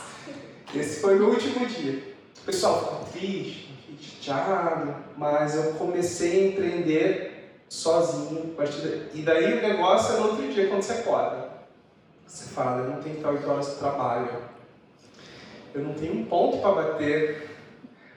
[0.75, 2.15] Esse foi o meu último dia.
[2.41, 3.66] O pessoal ficou triste,
[3.99, 7.37] chateado, mas eu comecei a empreender
[7.69, 8.55] sozinho.
[9.13, 11.49] E daí o negócio é no outro dia quando você acorda.
[12.25, 14.29] Você fala, eu não tenho estar 8 horas de trabalho.
[15.73, 17.49] Eu não tenho um ponto para bater.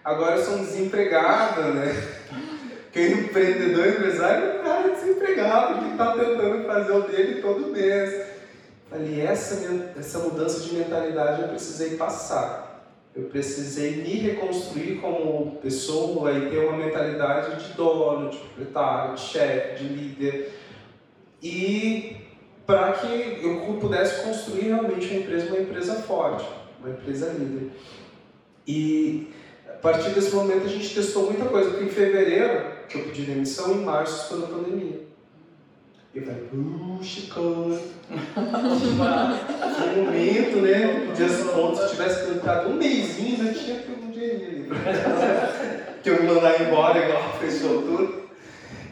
[0.04, 1.94] Agora eu sou um desempregado, né?
[2.92, 7.70] Quem é empreendedor, empresário, é um cara desempregado que está tentando fazer o dele todo
[7.70, 8.26] mês.
[8.88, 12.69] Falei, essa, essa mudança de mentalidade eu precisei passar.
[13.14, 19.20] Eu precisei me reconstruir como pessoa e ter uma mentalidade de dono, de proprietário, de
[19.20, 20.52] chefe, de líder.
[21.42, 22.16] E
[22.64, 27.72] para que eu pudesse construir realmente uma empresa, uma empresa forte, uma empresa líder.
[28.66, 29.28] E
[29.68, 33.22] a partir desse momento a gente testou muita coisa, porque em fevereiro que eu pedi
[33.22, 35.09] demissão, em março foi a pandemia.
[36.12, 37.46] Eu falei, puxa, cara.
[39.86, 41.06] um momento, né?
[41.06, 46.00] Podia as contas, se tivesse cantado um mêsinho, já tinha pego um dinheirinho ali.
[46.02, 48.24] que eu me mandar embora, igual fechou tudo.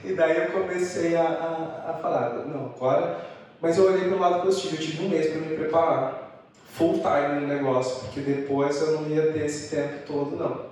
[0.04, 3.26] E daí eu comecei a, a, a falar, não, agora.
[3.61, 7.40] Mas eu olhei pelo lado positivo, eu tive um mês para me preparar full time
[7.40, 10.68] no negócio, porque depois eu não ia ter esse tempo todo, não.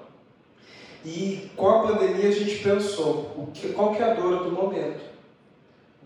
[1.04, 4.52] E com a pandemia a gente pensou, o que, qual que é a dor do
[4.52, 5.15] momento?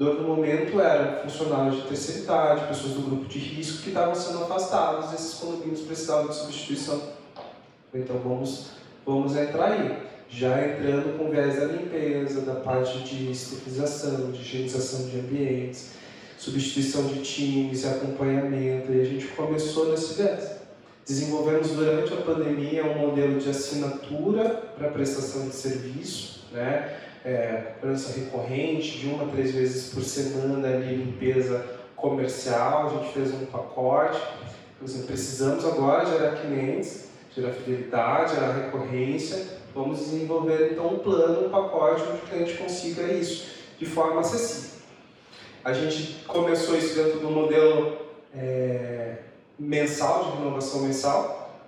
[0.00, 4.14] Dor no momento eram funcionários de terceira idade, pessoas do grupo de risco que estavam
[4.14, 7.02] sendo afastados, esses condomínios precisavam de substituição.
[7.92, 8.70] Então vamos,
[9.04, 15.06] vamos entrar aí, já entrando com viés da limpeza, da parte de esterilização, de higienização
[15.06, 15.90] de ambientes,
[16.38, 20.59] substituição de times, acompanhamento, e a gente começou nesse viés.
[21.10, 24.44] Desenvolvemos durante a pandemia um modelo de assinatura
[24.78, 27.00] para prestação de serviço, né?
[27.24, 33.12] é, cobrança recorrente, de uma a três vezes por semana ali, limpeza comercial, a gente
[33.12, 34.20] fez um pacote.
[34.78, 39.58] Por exemplo, precisamos agora gerar clientes, gerar fidelidade, gerar recorrência.
[39.74, 43.48] Vamos desenvolver então um plano, um pacote onde o cliente consiga isso
[43.80, 44.78] de forma acessível.
[45.64, 47.98] A gente começou isso dentro do modelo
[48.32, 49.29] é,
[49.60, 51.60] mensal, de renovação mensal,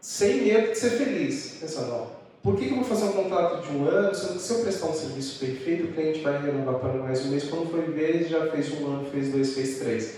[0.00, 1.56] sem medo de ser feliz.
[1.58, 2.06] Pensando, ó,
[2.42, 4.86] por que, eu vou fazer um contrato de um ano, sendo que se eu prestar
[4.86, 8.28] um serviço bem feito, o cliente vai renovar para mais um mês, quando foi ver,
[8.28, 10.14] já fez um ano, fez dois, fez três.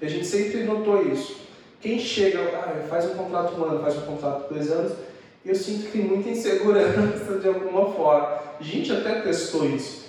[0.00, 1.38] E a gente sempre notou isso.
[1.80, 4.92] Quem chega, ah, faz um contrato um ano, faz um contrato dois anos,
[5.44, 8.38] eu sinto que tem muita insegurança de alguma forma.
[8.60, 10.05] A gente até testou isso.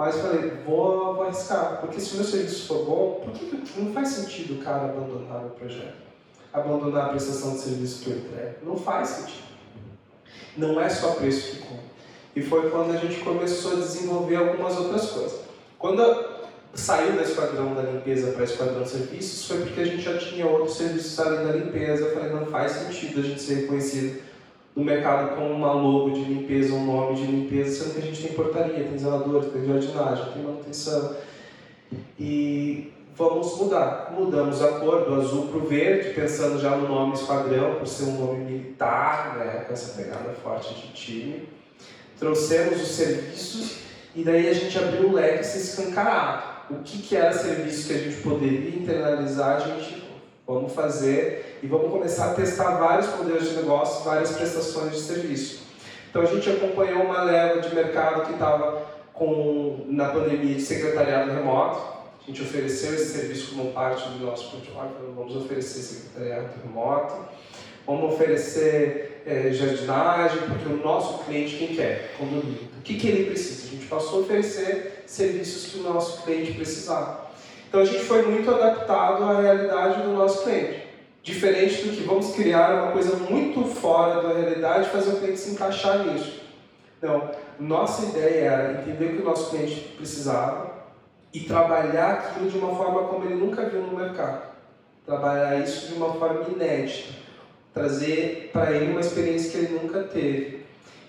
[0.00, 3.92] Mas falei, vou, vou arriscar, porque se o meu serviço for bom, por que não
[3.92, 5.98] faz sentido o cara abandonar o projeto?
[6.54, 8.54] Abandonar a prestação de serviço que eu entrego?
[8.62, 9.44] Não faz sentido.
[10.56, 11.82] Não é só preço que conta.
[12.34, 15.40] E foi quando a gente começou a desenvolver algumas outras coisas.
[15.78, 16.00] Quando
[16.72, 20.46] saiu da esquadrão da limpeza para esquadrão de serviços, foi porque a gente já tinha
[20.46, 22.06] outros serviços além da limpeza.
[22.06, 24.22] Eu falei, não faz sentido a gente ser reconhecido
[24.74, 28.22] no mercado com uma logo de limpeza, um nome de limpeza, sendo que a gente
[28.22, 31.16] tem portaria, tem zeladores, tem jardinagem, tem manutenção.
[32.18, 34.14] E vamos mudar.
[34.16, 38.04] Mudamos a cor do azul para o verde, pensando já no nome esquadrão, por ser
[38.04, 41.48] um nome militar, né, com essa pegada forte de time.
[42.18, 43.78] Trouxemos os serviços
[44.14, 46.66] e daí a gente abriu o leque se escancarar.
[46.70, 49.99] O que, que era serviço que a gente poderia internalizar, a gente
[50.54, 55.62] vamos fazer e vamos começar a testar vários modelos de negócio, várias prestações de serviço.
[56.10, 58.90] Então a gente acompanhou uma leva de mercado que estava
[59.86, 62.00] na pandemia de secretariado remoto.
[62.22, 67.14] A gente ofereceu esse serviço como parte do nosso portfólio, vamos oferecer secretariado remoto,
[67.86, 72.14] vamos oferecer é, jardinagem, porque o nosso cliente quem quer?
[72.18, 72.70] Condomínio.
[72.78, 73.68] O que, que ele precisa?
[73.68, 77.29] A gente passou a oferecer serviços que o nosso cliente precisava.
[77.70, 80.82] Então a gente foi muito adaptado à realidade do nosso cliente.
[81.22, 85.38] Diferente do que vamos criar uma coisa muito fora da realidade e fazer o cliente
[85.38, 86.40] se encaixar nisso.
[87.00, 90.72] Não, nossa ideia era entender o que o nosso cliente precisava
[91.32, 94.50] e trabalhar aquilo de uma forma como ele nunca viu no mercado.
[95.06, 97.14] Trabalhar isso de uma forma inédita.
[97.72, 100.64] Trazer para ele uma experiência que ele nunca teve.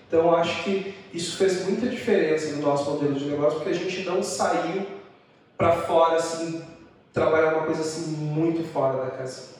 [0.06, 4.04] Então, acho que isso fez muita diferença no nosso modelo de negócio, porque a gente
[4.04, 5.01] não saiu
[5.62, 6.60] para fora, assim,
[7.12, 9.52] trabalhar uma coisa assim muito fora da casa.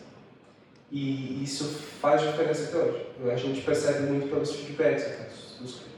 [0.91, 1.65] E isso
[2.01, 3.07] faz diferença até hoje.
[3.33, 5.29] A gente percebe muito pelos feedbacks até,
[5.61, 5.93] dos clientes.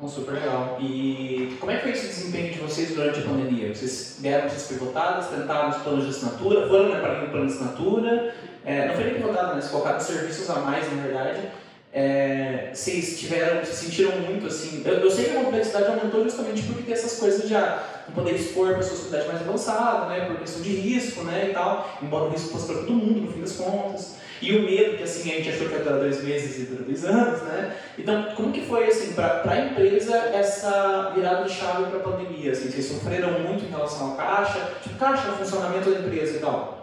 [0.00, 0.78] Oh, super legal.
[0.80, 3.74] E como é que foi esse desempenho de vocês durante a pandemia?
[3.74, 7.52] Vocês deram essas pivotadas, tentaram os planos de assinatura, foram né, para o plano de
[7.52, 8.34] assinatura?
[8.64, 9.60] É, não foi nem pivotado, né?
[9.60, 11.50] Vocês colocaram serviços a mais, na verdade.
[11.92, 14.82] É, vocês tiveram, se sentiram muito assim.
[14.84, 18.14] Eu, eu, sei que a complexidade aumentou justamente porque tem essas coisas de ah, não
[18.14, 21.98] poder expor pessoas com idade mais avançada, né, por questão de risco, né, e tal.
[22.00, 24.20] Embora o risco fosse para todo mundo, no fim das contas.
[24.40, 27.04] E o medo que assim a gente achou que ia durar dois meses e dois
[27.04, 27.76] anos, né?
[27.98, 32.52] Então, como que foi assim para a empresa essa virada de chave para a pandemia?
[32.52, 36.79] Assim, vocês sofreram muito em relação à caixa, tipo caixa, funcionamento da empresa e tal.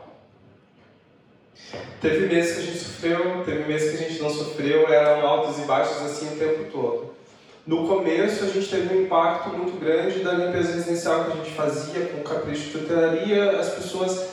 [2.02, 5.60] Teve meses que a gente sofreu, teve meses que a gente não sofreu, eram altos
[5.60, 7.18] e baixos assim o tempo todo.
[7.66, 11.52] No começo a gente teve um impacto muito grande da limpeza residencial que a gente
[11.52, 14.30] fazia com capricho de hotelaria, as pessoas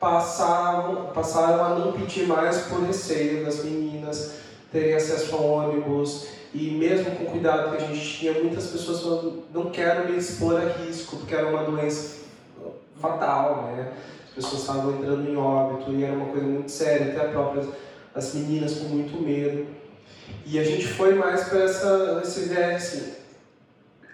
[0.00, 4.32] passavam, passaram a não pedir mais por receio das meninas
[4.72, 9.00] terem acesso a ônibus e mesmo com o cuidado que a gente tinha, muitas pessoas
[9.00, 12.22] falando, não quero me expor a risco porque era uma doença
[13.00, 13.92] fatal, né?
[14.32, 17.66] Pessoas estavam entrando em óbito e era uma coisa muito séria, até as próprias
[18.14, 19.66] as meninas com muito medo.
[20.44, 23.12] E a gente foi mais para essa, esse viés, assim,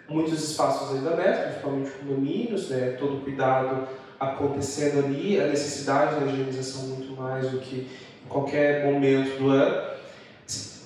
[0.09, 3.89] muitos espaços ainda abertos, principalmente condomínios, né, todo cuidado
[4.19, 7.89] acontecendo ali, a necessidade da higienização muito mais do que
[8.25, 9.89] em qualquer momento do ano.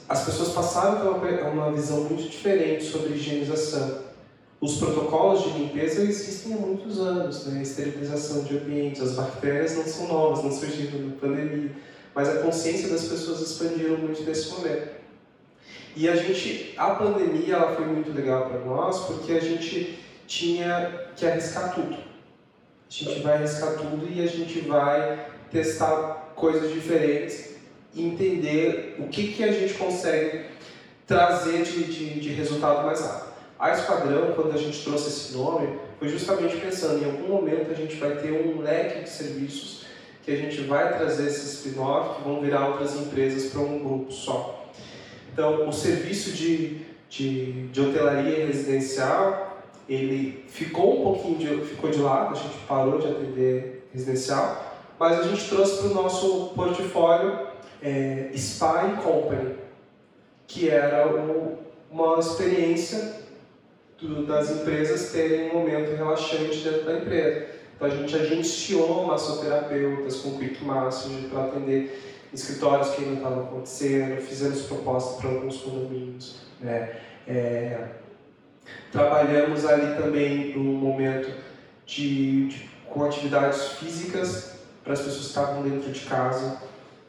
[0.08, 4.11] As pessoas passaram ter uma visão muito diferente sobre higienização
[4.62, 7.58] os protocolos de limpeza existem há muitos anos, né?
[7.58, 11.72] A esterilização de ambientes, as bactérias não são novas, não surgiram na pandemia,
[12.14, 14.88] mas a consciência das pessoas expandiu muito nesse momento.
[15.96, 19.98] E a gente, a pandemia, ela foi muito legal para nós porque a gente
[20.28, 21.94] tinha que arriscar tudo.
[21.94, 21.98] A
[22.88, 27.52] gente vai arriscar tudo e a gente vai testar coisas diferentes
[27.94, 30.46] entender o que, que a gente consegue
[31.06, 33.21] trazer de, de, de resultado mais rápido.
[33.62, 37.74] A Esquadrão, quando a gente trouxe esse nome, foi justamente pensando em algum momento a
[37.74, 39.86] gente vai ter um leque de serviços
[40.24, 44.10] que a gente vai trazer esses spin-off que vão virar outras empresas para um grupo
[44.10, 44.68] só.
[45.32, 52.00] Então, o serviço de, de, de hotelaria residencial, ele ficou um pouquinho de, ficou de
[52.00, 57.46] lado, a gente parou de atender residencial, mas a gente trouxe para o nosso portfólio
[57.80, 59.54] é, Spa Company,
[60.48, 61.58] que era o,
[61.92, 63.21] uma experiência
[64.02, 67.46] do, das empresas terem um momento relaxante dentro da empresa.
[67.76, 72.00] Então a gente agenciou massoterapeutas com quick massage para atender
[72.32, 76.42] escritórios que ainda estavam acontecendo, fizemos propostas para alguns condomínios.
[76.60, 76.96] Né?
[77.26, 77.88] É,
[78.90, 81.32] trabalhamos ali também num momento
[81.84, 86.62] de, de, com atividades físicas para as pessoas que estavam dentro de casa.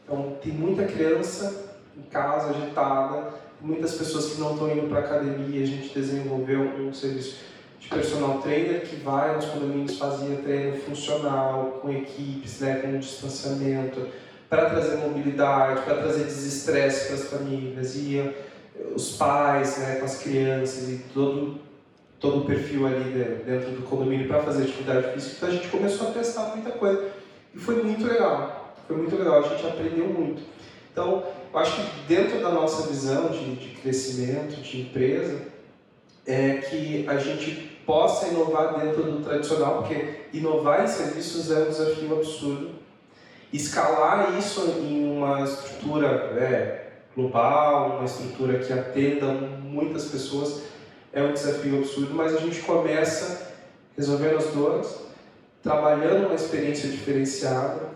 [0.03, 3.33] Então tem muita criança em casa, agitada,
[3.63, 7.37] muitas pessoas que não estão indo para academia, a gente desenvolveu um serviço
[7.79, 14.07] de personal trainer que vai nos condomínios fazia treino funcional, com equipes, né, com distanciamento,
[14.49, 18.33] para trazer mobilidade, para trazer desestresse para as famílias, e
[18.93, 21.59] os pais né, com as crianças e todo,
[22.19, 23.11] todo o perfil ali
[23.45, 25.35] dentro do condomínio para fazer atividade física.
[25.37, 27.11] Então a gente começou a testar muita coisa
[27.53, 30.43] e foi muito legal, foi muito legal, a gente aprendeu muito.
[30.91, 31.23] Então,
[31.53, 35.39] eu acho que dentro da nossa visão de, de crescimento, de empresa,
[36.25, 37.51] é que a gente
[37.85, 42.71] possa inovar dentro do tradicional, porque inovar em serviços é um desafio absurdo.
[43.51, 46.07] Escalar isso em uma estrutura
[46.39, 50.63] é, global, uma estrutura que atenda muitas pessoas,
[51.11, 53.53] é um desafio absurdo, mas a gente começa
[53.95, 54.97] resolvendo as dores,
[55.61, 57.93] trabalhando uma experiência diferenciada,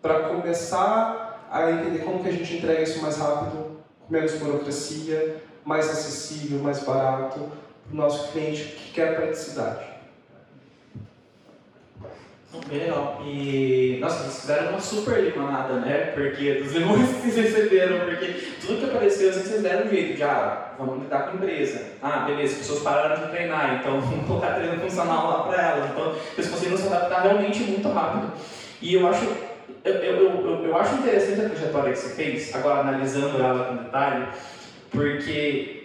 [0.00, 5.42] para começar a entender como que a gente entrega isso mais rápido, com menos burocracia,
[5.64, 9.90] mais acessível, mais barato, para o nosso cliente que quer praticidade.
[12.68, 13.20] Bem legal.
[13.24, 16.12] E, nossa, vocês fizeram uma super limonada, né?
[16.14, 18.26] Porque dos limões que vocês receberam, porque
[18.60, 21.84] tudo que apareceu, assim, vocês deram um jeito de, ah, vamos lidar com a empresa.
[22.02, 25.90] Ah, beleza, as pessoas pararam de treinar, então vamos colocar treino funcional lá para elas.
[25.90, 28.32] Então, vocês conseguiram se adaptar realmente muito rápido.
[28.82, 29.26] E eu acho,
[29.84, 33.76] eu, eu, eu, eu acho interessante a trajetória que você fez, agora analisando ela com
[33.84, 34.26] detalhe,
[34.90, 35.80] porque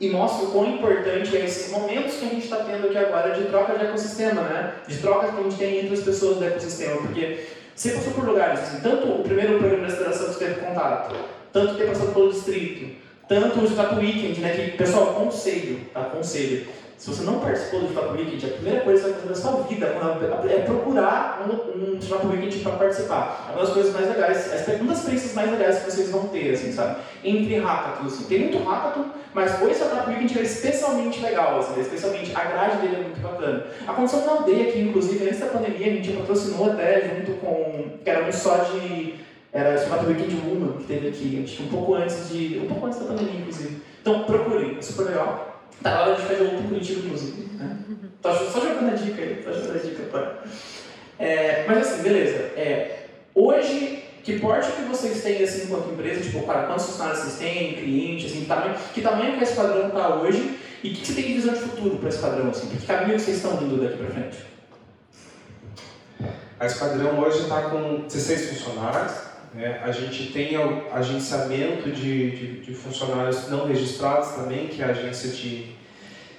[0.00, 3.34] e mostra o quão importante é esses momentos que a gente está tendo aqui agora
[3.34, 4.72] de troca de ecossistema, né?
[4.88, 7.40] De troca que a gente tem entre as pessoas do ecossistema, porque
[7.74, 11.14] você passou por lugares, assim, tanto o primeiro programa de aceleração que teve contato,
[11.52, 12.96] tanto ter passado pelo distrito,
[13.28, 14.54] tanto o Start Weekend, né?
[14.54, 16.04] Que, pessoal, conselho, tá?
[16.04, 16.66] Conselho
[17.00, 19.50] se você não participou do Flap Weekend, a primeira coisa que você vai fazer na
[19.50, 19.86] sua vida
[20.50, 23.48] é procurar um, um Flap Weekend para participar.
[23.48, 26.52] É uma das coisas mais legais, uma das experiências mais legais que vocês vão ter,
[26.52, 27.00] assim, sabe?
[27.24, 28.24] Entre hackathon, assim.
[28.24, 32.76] Tem muito hackathon, mas o Flap Weekend é especialmente legal, assim, é especialmente a grade
[32.82, 33.66] dele é muito bacana.
[33.88, 38.10] Aconteceu na aldeia aqui, inclusive, antes da pandemia, a gente patrocinou até junto com, que
[38.10, 39.14] era um só de,
[39.54, 42.68] era o Flap Weekend Woman, que teve aqui, acho que um pouco antes de, um
[42.68, 43.80] pouco antes da pandemia, inclusive.
[44.02, 45.49] Então, procurem, é super legal.
[45.82, 47.48] Tá na hora de fazer outro Curitiba, inclusive.
[47.56, 47.76] Né?
[48.20, 50.42] Tô só jogando a dica aí, tô jogando a dica para.
[51.18, 52.36] É, mas assim, beleza.
[52.56, 56.20] É, hoje, que porte que vocês têm assim enquanto empresa?
[56.20, 60.16] Tipo, para quantos funcionários vocês têm, clientes, assim, tamanho, que tamanho que esse padrão está
[60.16, 62.48] hoje e o que, você tem de visão de futuro para esse padrão?
[62.48, 62.68] Assim?
[62.68, 64.50] Que caminho vocês estão indo daqui para frente?
[66.60, 69.29] A Esquadrão hoje está com 16 funcionários.
[69.54, 69.80] Né?
[69.82, 74.90] A gente tem o agenciamento de, de, de, funcionários não registrados também, que é a
[74.90, 75.74] agência de,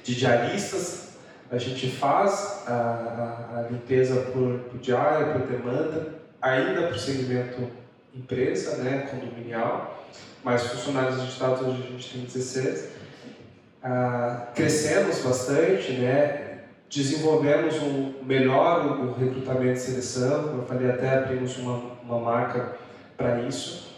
[0.03, 1.09] de diaristas.
[1.51, 7.67] A gente faz a, a, a limpeza por, por diária, por demanda, ainda por segmento
[8.13, 10.05] empresa, né, condominial,
[10.43, 12.89] mas funcionários registrados hoje a gente tem 16.
[13.83, 16.59] Ah, crescemos bastante, né,
[16.89, 22.75] desenvolvemos um melhor o, recrutamento e seleção, eu falei, até abrimos uma, uma marca
[23.21, 23.91] para isso.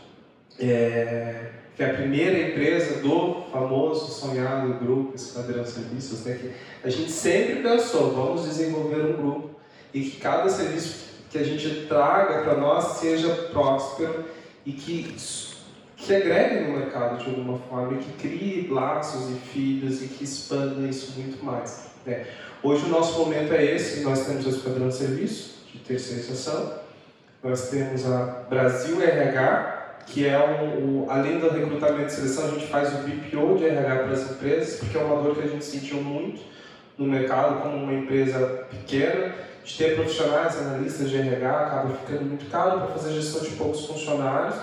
[0.59, 6.51] É, que é a primeira empresa do famoso sonhado grupo Esquadrão Serviços, né, que
[6.83, 9.49] a gente sempre pensou, vamos desenvolver um grupo
[9.91, 14.25] e que cada serviço que a gente traga para nós seja próspero
[14.63, 15.15] e que,
[15.97, 20.23] que agregue no mercado de alguma forma e que crie laços e filhos e que
[20.23, 21.87] expanda isso muito mais.
[22.05, 22.27] Né.
[22.61, 26.82] Hoje o nosso momento é esse, nós temos o Esquadrão de Serviços de terceirização,
[27.43, 32.67] nós temos a Brasil RH, que é um, além do recrutamento e seleção, a gente
[32.67, 35.65] faz o BPO de RH para as empresas, porque é uma dor que a gente
[35.65, 36.41] sentiu muito
[36.97, 39.33] no mercado como uma empresa pequena,
[39.63, 43.85] de ter profissionais, analistas de RH, acaba ficando muito caro para fazer gestão de poucos
[43.85, 44.55] funcionários.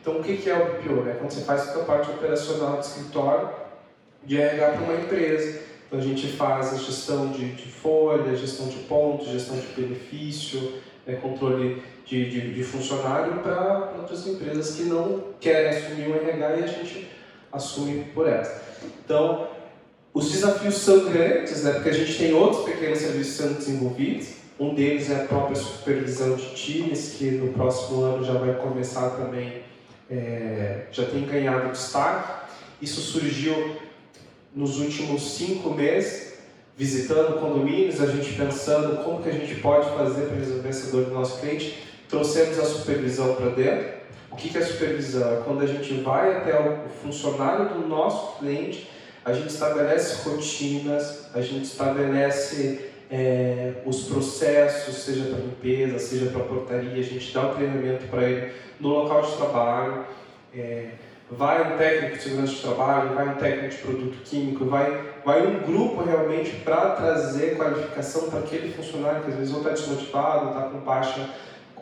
[0.00, 1.08] Então, o que é o BPO?
[1.08, 3.50] É quando você faz toda a parte operacional do escritório
[4.24, 5.60] de RH para uma empresa.
[5.86, 10.80] Então, a gente faz a gestão de, de folha, gestão de pontos, gestão de benefício,
[11.06, 16.56] é, controle de, de, de funcionário para outras empresas que não querem assumir o RH
[16.56, 17.08] e a gente
[17.52, 18.50] assume por elas.
[19.04, 19.48] Então,
[20.14, 24.28] os desafios são grandes, né, porque a gente tem outros pequenos serviços sendo desenvolvidos.
[24.60, 29.10] Um deles é a própria supervisão de times, que no próximo ano já vai começar
[29.10, 29.62] também,
[30.10, 32.46] é, já tem ganhado destaque.
[32.80, 33.76] Isso surgiu
[34.54, 36.34] nos últimos cinco meses,
[36.76, 41.04] visitando condomínios, a gente pensando como que a gente pode fazer para resolver essa dor
[41.04, 41.78] do nosso cliente,
[42.12, 44.02] trouxemos a supervisão para dentro.
[44.30, 45.32] O que, é supervisão?
[45.32, 48.90] É quando a gente vai até o funcionário do nosso cliente,
[49.24, 56.40] a gente estabelece rotinas, a gente estabelece é, os processos, seja para limpeza, seja para
[56.42, 60.04] portaria, a gente dá o treinamento para ele no local de trabalho.
[60.54, 60.90] É,
[61.30, 65.46] vai um técnico de segurança de trabalho, vai um técnico de produto químico, vai, vai
[65.46, 70.48] um grupo realmente para trazer qualificação para aquele funcionário que às vezes ou está desmotivado,
[70.48, 71.26] está com baixa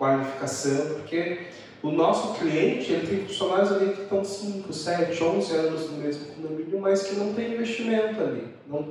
[0.01, 1.41] qualificação, porque
[1.83, 6.25] o nosso cliente ele tem funcionários ali que estão 5, 7, 11 anos no mesmo
[6.35, 8.49] condomínio, mas que não tem investimento ali.
[8.67, 8.89] Não,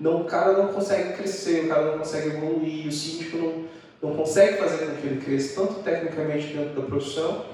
[0.00, 3.64] não, o cara não consegue crescer, o cara não consegue evoluir, o síndico não,
[4.00, 7.44] não consegue fazer com que ele cresça, tanto tecnicamente dentro da profissão,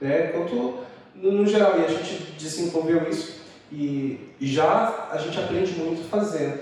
[0.00, 0.78] né, quanto
[1.14, 1.78] no, no geral.
[1.78, 3.36] E a gente desenvolveu isso
[3.70, 6.60] e, e já a gente aprende muito fazendo.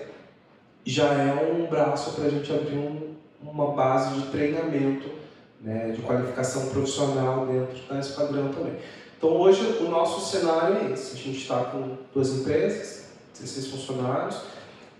[0.84, 5.23] Já é um braço para a gente abrir um, uma base de treinamento,
[5.64, 8.76] né, de qualificação profissional dentro da Esquadrão também.
[9.16, 11.14] Então hoje o nosso cenário é esse.
[11.14, 13.06] A gente está com duas empresas,
[13.40, 14.42] 16 funcionários,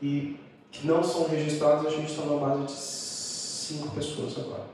[0.02, 0.40] e
[0.72, 4.64] que não são registrados, a gente está na base de cinco pessoas agora.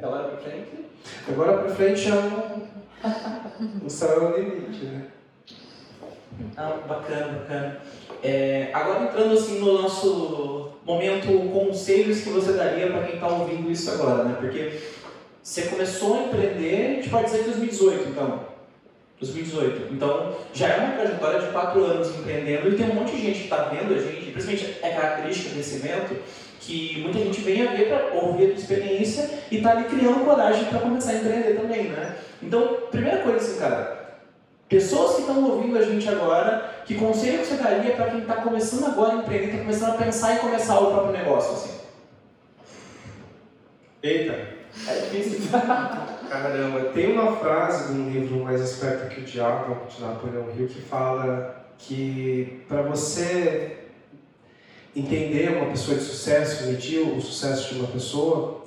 [0.00, 0.86] Agora para frente?
[1.28, 3.84] Agora para frente é um...
[3.84, 5.08] o céu limite, né?
[6.56, 7.78] Ah, bacana, bacana.
[8.22, 13.70] É, agora entrando assim no nosso momento conselhos que você daria para quem está ouvindo
[13.70, 14.36] isso agora, né?
[14.40, 14.72] Porque
[15.42, 18.48] você começou a empreender, a gente pode dizer que 2018, então.
[19.20, 19.94] 2018.
[19.94, 23.38] Então, já é uma trajetória de quatro anos empreendendo e tem um monte de gente
[23.38, 26.16] que está vendo a gente, principalmente é característica desse evento,
[26.60, 30.24] que muita gente vem a ver para ouvir a tua experiência e está ali criando
[30.24, 32.16] coragem para começar a empreender também, né?
[32.42, 33.97] Então, primeira coisa assim, cara,
[34.68, 38.36] pessoas que estão ouvindo a gente agora, que conselho que você daria para quem está
[38.36, 41.80] começando agora a empreender, está começando a pensar em começar o próprio negócio, assim?
[44.02, 44.58] Eita!
[44.86, 45.48] É difícil.
[46.28, 50.68] Caramba, tem uma frase de um livro Mais Esperto que o Diabo, de Napoleão Hill,
[50.68, 53.78] que fala que para você
[54.94, 58.64] entender uma pessoa de sucesso, medir o sucesso de uma pessoa,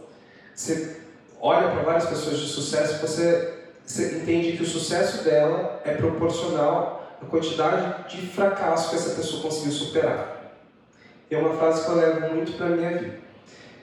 [0.55, 1.01] você
[1.39, 5.93] olha para várias pessoas de sucesso e você, você entende que o sucesso dela é
[5.93, 10.53] proporcional à quantidade de fracasso que essa pessoa conseguiu superar.
[11.29, 13.19] E é uma frase que eu levo muito para a minha vida.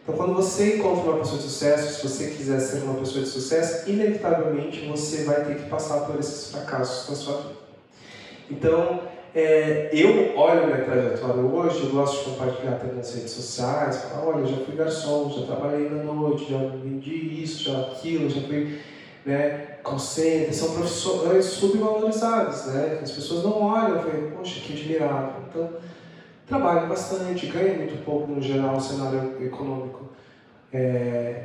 [0.02, 3.30] Então, quando você encontra uma pessoa de sucesso, se você quiser ser uma pessoa de
[3.30, 7.54] sucesso, inevitavelmente você vai ter que passar por esses fracassos na sua vida.
[8.50, 9.02] Então,
[9.34, 14.26] é, eu olho minha trajetória hoje, eu gosto de compartilhar até nas redes sociais, falar,
[14.26, 18.80] olha, já fui garçom, já trabalhei na noite, já vendi isso, já aquilo, já fui
[19.28, 22.98] né, call center, são profissões subvalorizadas, né?
[23.02, 25.42] As pessoas não olham e falam, poxa, que admirável.
[25.48, 25.70] Então,
[26.46, 30.08] trabalho bastante, ganho muito pouco no geral no cenário econômico.
[30.72, 31.42] É,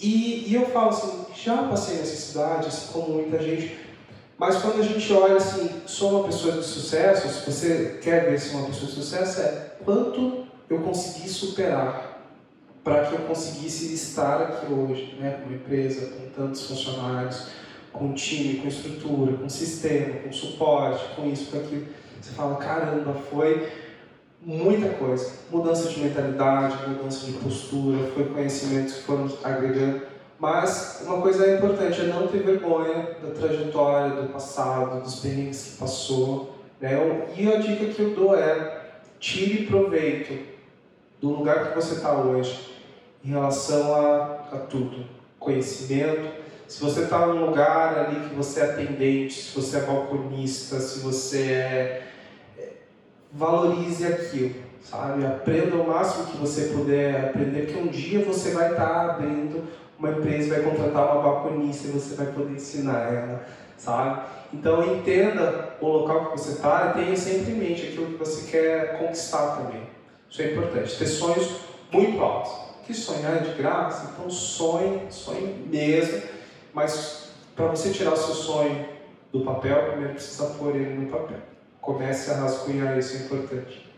[0.00, 3.78] e, e, eu falo assim, já passei necessidade, assim como muita gente,
[4.36, 8.40] mas quando a gente olha assim, sou uma pessoa de sucesso, se você quer ver
[8.40, 12.11] se uma pessoa de sucesso, é quanto eu consegui superar
[12.84, 17.48] para que eu conseguisse estar aqui hoje, né, com uma empresa, com tantos funcionários,
[17.92, 21.86] com time, com estrutura, com sistema, com suporte, com isso, com aquilo.
[22.20, 23.68] Você fala, caramba, foi
[24.40, 25.32] muita coisa.
[25.50, 30.02] Mudança de mentalidade, mudança de postura, foi conhecimentos que foram agregando.
[30.38, 35.78] Mas uma coisa importante é não ter vergonha da trajetória, do passado, dos perrengues que
[35.78, 36.58] passou.
[36.80, 36.98] Né?
[37.36, 38.80] E a dica que eu dou é
[39.20, 40.36] tire proveito
[41.20, 42.71] do lugar que você está hoje
[43.24, 45.04] em relação a, a tudo.
[45.38, 46.42] Conhecimento.
[46.68, 51.00] Se você está num lugar ali que você é atendente, se você é balconista, se
[51.00, 52.02] você é
[53.32, 55.24] valorize aquilo, sabe?
[55.24, 59.64] Aprenda o máximo que você puder aprender, porque um dia você vai estar tá abrindo
[59.98, 63.44] uma empresa, vai contratar uma balconista e você vai poder ensinar ela,
[63.78, 64.22] sabe?
[64.52, 68.50] Então entenda o local que você está e tenha sempre em mente aquilo que você
[68.50, 69.82] quer conquistar também.
[70.28, 70.98] Isso é importante.
[70.98, 71.60] Ter sonhos
[71.90, 72.71] muito altos.
[72.84, 76.22] Que sonhar é de graça, então sonhe, sonhe mesmo,
[76.74, 78.88] mas para você tirar seu sonho
[79.32, 81.38] do papel, primeiro precisa pôr ele no papel
[81.82, 83.90] comece a rascunhar isso, é importante.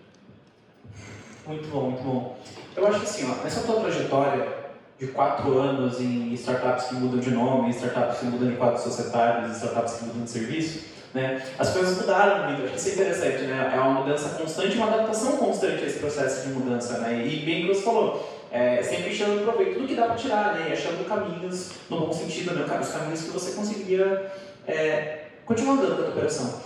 [1.46, 2.38] Muito bom, muito bom.
[2.74, 4.64] Eu acho que assim, ó, nessa tua trajetória
[4.98, 9.54] de quatro anos em startups que mudam de nome, startups que mudam de quadros societários,
[9.56, 12.64] startups que mudam de serviço, né, as coisas mudaram muito.
[12.64, 13.72] Acho que isso é interessante, né?
[13.72, 17.24] É uma mudança constante, uma adaptação constante a esse processo de mudança, né?
[17.24, 20.68] E bem que você falou, é, sempre tirando proveito tudo que dá para tirar, né?
[20.70, 22.64] E achando caminhos, no bom sentido, né?
[22.80, 24.32] Os caminhos que você conseguiria
[24.64, 26.60] é, continuar andando com a operação.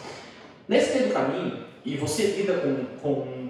[0.68, 3.48] Nesse meio do caminho, e você lida com, com,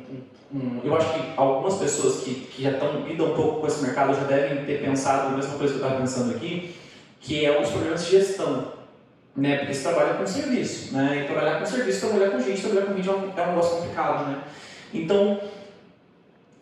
[0.52, 3.82] com, eu acho que algumas pessoas que, que já estão lidam um pouco com esse
[3.82, 6.76] mercado já devem ter pensado a mesma coisa que eu estava pensando aqui,
[7.20, 8.72] que é os problemas de gestão,
[9.36, 9.56] né?
[9.56, 11.22] Porque você trabalha com serviço, né?
[11.24, 13.78] E trabalhar com serviço, trabalhar com gente, trabalhar com gente é um, é um negócio
[13.78, 14.42] complicado, né?
[14.94, 15.40] Então,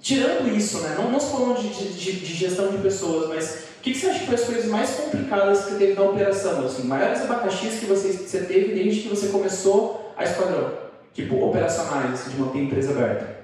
[0.01, 0.95] tirando isso, né?
[0.97, 4.07] Não, não se falando de, de, de, gestão de pessoas, mas o que, que você
[4.07, 6.65] acha que foi as coisas mais complicadas que você teve na operação?
[6.65, 10.73] Assim, maiores abacaxis que você, você teve desde que você começou a Esquadrão?
[11.15, 13.37] Tipo, operacionais, assim, de manter a empresa aberta.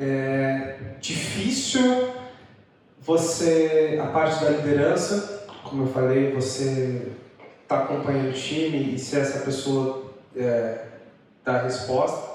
[0.00, 2.10] É difícil
[3.00, 7.12] você, a parte da liderança, como eu falei, você
[7.62, 10.86] está acompanhando o time e se essa pessoa é,
[11.44, 12.29] dá resposta.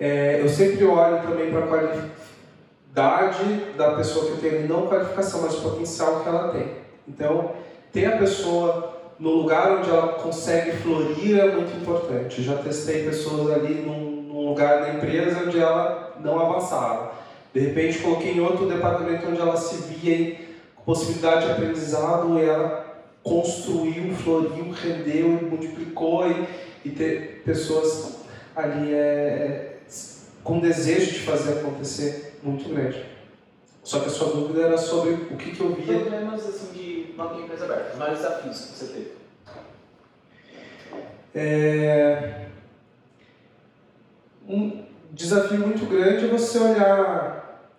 [0.00, 5.58] É, eu sempre olho também para a qualidade da pessoa que ali, não qualificação, mas
[5.58, 6.68] o potencial que ela tem.
[7.06, 7.52] Então,
[7.92, 12.42] ter a pessoa no lugar onde ela consegue florir é muito importante.
[12.42, 17.12] Já testei pessoas ali num, num lugar da empresa onde ela não avançava.
[17.52, 20.38] De repente, coloquei em outro departamento onde ela se via
[20.76, 22.86] com possibilidade de aprendizado e ela
[23.22, 26.46] construiu, floriu, rendeu, multiplicou e,
[26.86, 28.20] e ter pessoas
[28.56, 29.69] ali é,
[30.42, 33.04] com desejo de fazer acontecer muito grande.
[33.82, 36.00] Só que a sua dúvida era sobre o que, que eu via.
[36.00, 39.12] Problemas assim, de manter a empresa aberta, os maiores desafios que você teve.
[41.34, 42.46] É...
[44.48, 47.70] Um desafio muito grande é você olhar.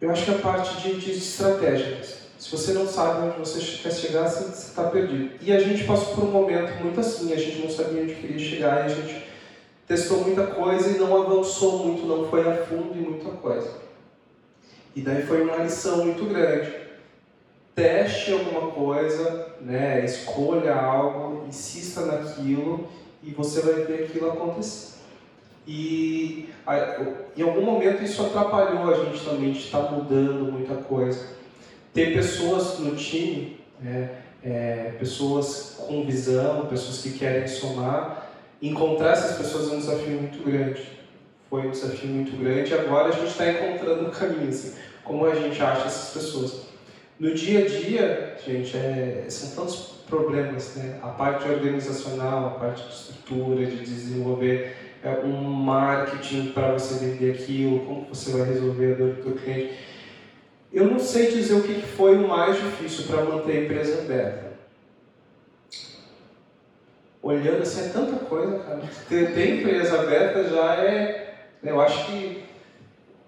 [0.00, 2.02] Eu acho que a parte de, de estratégia.
[2.38, 5.30] Se você não sabe onde você quer chegar, você está perdido.
[5.40, 8.38] E a gente passou por um momento muito assim, a gente não sabia onde queria
[8.38, 9.24] chegar e a gente
[9.86, 13.70] testou muita coisa e não avançou muito, não foi a fundo em muita coisa.
[14.94, 16.72] E daí foi uma lição muito grande.
[17.74, 20.04] Teste alguma coisa, né?
[20.04, 22.88] escolha algo, insista naquilo
[23.22, 24.94] e você vai ver aquilo acontecer.
[25.66, 26.48] E
[27.36, 31.26] em algum momento isso atrapalhou a gente também, de estar mudando muita coisa.
[31.92, 34.22] Ter pessoas no time, né?
[34.44, 38.23] é, pessoas com visão, pessoas que querem somar,
[38.60, 40.82] encontrar essas pessoas é um desafio muito grande.
[41.50, 44.74] Foi um desafio muito grande e agora a gente está encontrando um caminho, assim,
[45.04, 46.62] como a gente acha essas pessoas.
[47.18, 50.98] No dia a dia, gente, é, são tantos problemas, né?
[51.02, 57.32] A parte organizacional, a parte de estrutura, de desenvolver é, um marketing para você vender
[57.32, 59.74] aquilo, como você vai resolver a dor do cliente.
[60.72, 64.43] Eu não sei dizer o que foi o mais difícil para manter a empresa aberta
[67.24, 68.82] olhando assim, é tanta coisa, cara.
[69.08, 71.34] Ter, ter empresa aberta já é.
[71.62, 72.44] Né, eu acho que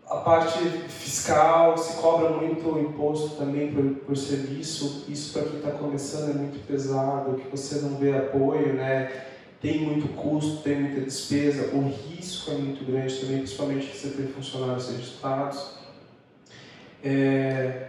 [0.06, 5.06] a parte fiscal se cobra muito imposto também por, por serviço.
[5.08, 9.10] Isso para quem está começando é muito pesado, que você não vê apoio, né?
[9.60, 14.16] Tem muito custo, tem muita despesa, o risco é muito grande também, principalmente se você
[14.16, 15.70] tem funcionários registrados.
[17.02, 17.88] É,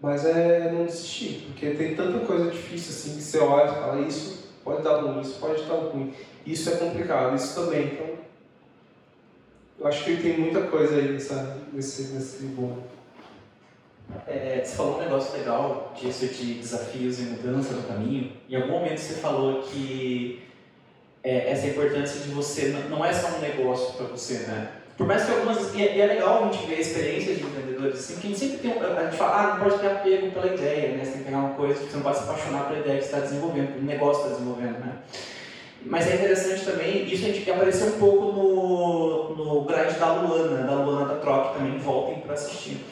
[0.00, 4.00] mas é não desistir, porque tem tanta coisa difícil assim que você olha e fala,
[4.00, 4.39] isso
[4.70, 6.14] pode dar bom, isso pode dar ruim.
[6.46, 7.86] Isso é complicado, isso também.
[7.86, 8.06] Então,
[9.78, 12.78] eu acho que tem muita coisa aí nessa, nesse, nesse bom.
[14.26, 18.32] É, você falou um negócio legal disso de desafios e mudança no caminho.
[18.48, 20.42] Em algum momento você falou que
[21.22, 24.79] é, essa importância de você não é só um negócio para você, né?
[25.00, 25.74] Por mais que algumas.
[25.74, 28.38] E é, e é legal a gente ver experiências de empreendedores assim, porque a gente
[28.38, 28.72] sempre tem.
[28.72, 31.02] A gente fala, ah, não pode ter apego pela ideia, né?
[31.02, 33.14] Você tem que pegar uma coisa, você não pode se apaixonar pela ideia que você
[33.14, 34.92] está desenvolvendo, pelo negócio que está desenvolvendo, né?
[35.86, 40.66] Mas é interessante também, isso a gente apareceu um pouco no, no grade da Luana,
[40.66, 42.84] da Luana da Troc também, voltem para assistir.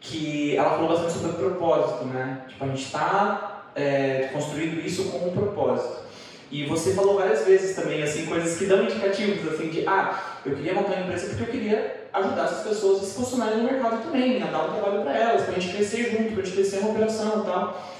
[0.00, 2.42] Que ela falou bastante sobre o propósito, né?
[2.48, 6.09] Tipo, a gente está é, construindo isso com um propósito.
[6.50, 10.56] E você falou várias vezes também, assim, coisas que dão indicativos, assim, de, ah, eu
[10.56, 14.02] queria montar uma empresa porque eu queria ajudar essas pessoas a se posicionarem no mercado
[14.02, 14.48] também, né?
[14.50, 16.90] dar um trabalho para elas, para a gente crescer junto, para a gente crescer uma
[16.90, 17.90] operação e tal.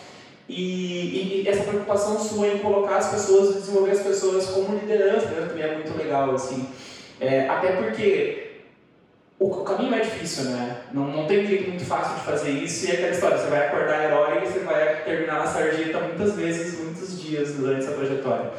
[0.48, 5.46] E, e, essa preocupação sua em colocar as pessoas, desenvolver as pessoas como liderança, né?
[5.48, 6.68] também é muito legal, assim.
[7.20, 8.49] É, até porque
[9.40, 10.82] o, o, caminho é difícil, né?
[10.92, 13.66] Não, não tem jeito muito fácil de fazer isso e é aquela história, você vai
[13.66, 18.52] acordar herói e você vai terminar na sarjeta muitas vezes, muitos dias durante essa trajetória.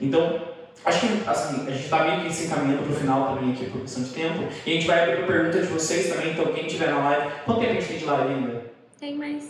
[0.00, 0.52] Então,
[0.84, 3.66] Acho que assim, a gente está meio que se encaminhando para o final também aqui
[3.66, 4.48] por questão de tempo.
[4.66, 7.30] E a gente vai abrir para pergunta de vocês também, então quem estiver na live.
[7.44, 8.62] Quanto tempo a gente tem de live ainda?
[8.98, 9.44] Tem mais.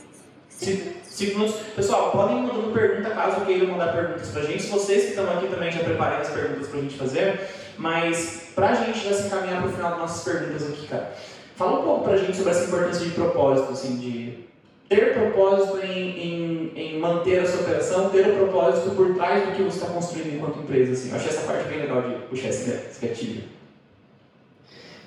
[0.48, 1.56] Cinco, minutos.
[1.74, 4.62] Pessoal, podem ir mandando pergunta caso queiram mandar perguntas para a gente.
[4.62, 7.40] Se vocês que estão aqui também já preparem as perguntas para a gente fazer.
[7.78, 11.14] Mas para a gente já se encaminhar para o final das nossas perguntas aqui, cara.
[11.56, 14.42] Fala um pouco para a gente sobre essa importância de propósito, assim, de
[14.88, 19.52] ter propósito em, em, em, manter a sua operação, ter o propósito por trás do
[19.52, 20.92] que você está construindo enquanto empresa.
[20.92, 21.10] Assim.
[21.10, 23.44] Eu achei essa parte bem legal de puxar esse, esse gatilho.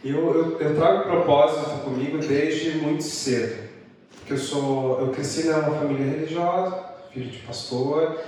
[0.03, 3.65] Eu, eu, eu trago propósito comigo desde muito cedo.
[4.19, 8.19] Porque eu, sou, eu cresci numa família religiosa, filho de pastor,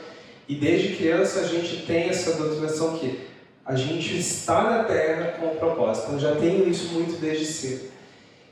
[0.47, 3.19] e desde criança a gente tem essa doutrinação que
[3.67, 6.13] A gente está na Terra com um propósito.
[6.13, 7.89] Eu já tenho isso muito desde cedo.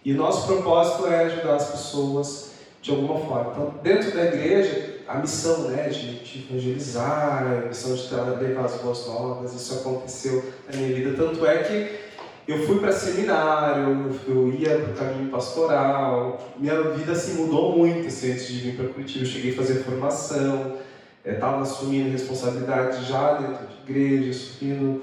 [0.03, 2.51] E o nosso propósito é ajudar as pessoas
[2.81, 3.51] de alguma forma.
[3.53, 8.75] Então, dentro da igreja, a missão né, de, de evangelizar, a missão de levar as
[8.81, 11.13] boas novas, isso aconteceu na minha vida.
[11.15, 11.97] Tanto é que
[12.45, 18.05] eu fui para seminário, eu ia para o caminho pastoral, minha vida assim, mudou muito
[18.05, 19.23] assim, antes de vir para Curitiba.
[19.23, 20.77] Eu cheguei a fazer formação,
[21.25, 25.01] estava eh, assumindo responsabilidade já dentro de igreja, assumindo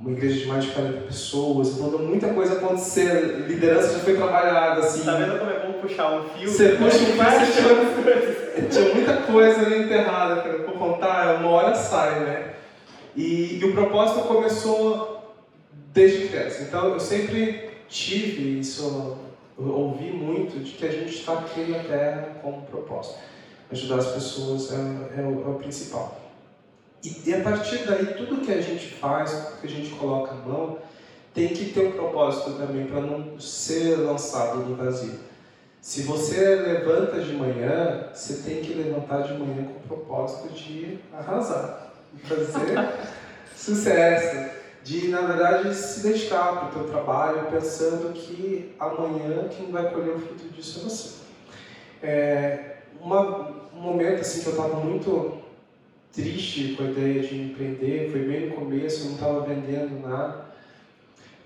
[0.00, 4.80] uma igreja de mais de 40 pessoas, então muita coisa acontecer, liderança já foi trabalhada,
[4.80, 5.04] assim.
[5.04, 6.48] Tá vendo como é bom puxar um fio?
[6.48, 7.22] Você puxa um fio,
[8.54, 12.54] tinha, tinha muita coisa ali enterrada, para eu contar, uma hora sai, né?
[13.16, 15.34] E, e o propósito começou
[15.92, 19.16] desde criança, então eu sempre tive isso,
[19.56, 23.20] eu ouvi muito de que a gente está aqui na Terra com um propósito.
[23.74, 26.20] Ajudar as pessoas é, é, o, é o principal.
[27.02, 30.30] E, e a partir daí, tudo que a gente faz, tudo que a gente coloca
[30.30, 30.78] a mão,
[31.34, 35.18] tem que ter um propósito também para não ser lançado no vazio.
[35.80, 41.00] Se você levanta de manhã, você tem que levantar de manhã com o propósito de
[41.12, 42.78] arrasar, de fazer
[43.56, 44.50] sucesso,
[44.84, 50.14] de na verdade se dedicar para o teu trabalho, pensando que amanhã quem vai colher
[50.14, 51.24] o fruto disso é você.
[52.02, 55.42] É, uma, um momento assim que eu estava muito
[56.12, 60.44] triste com a ideia de empreender, foi bem no começo, eu não estava vendendo nada.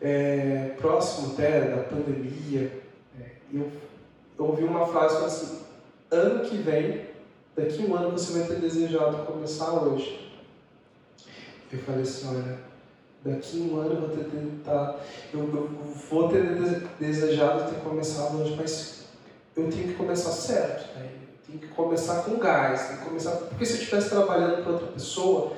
[0.01, 2.71] É, próximo até da pandemia,
[3.21, 3.71] é, eu,
[4.39, 5.59] ouvi uma frase assim:
[6.11, 7.07] ano que vem,
[7.57, 10.31] daqui um ano você vai ter desejado começar hoje.
[11.73, 12.59] Eu falei assim: olha,
[13.25, 15.01] daqui um ano eu vou ter tentar,
[15.35, 15.69] eu, eu
[16.09, 16.45] vou ter
[17.01, 19.09] desejado ter começado hoje, mas
[19.57, 20.97] eu tenho que começar certo.
[20.97, 21.18] Né?
[21.49, 23.31] Tem que começar com gás, tem que começar.
[23.31, 25.57] Porque se eu estivesse trabalhando para outra pessoa,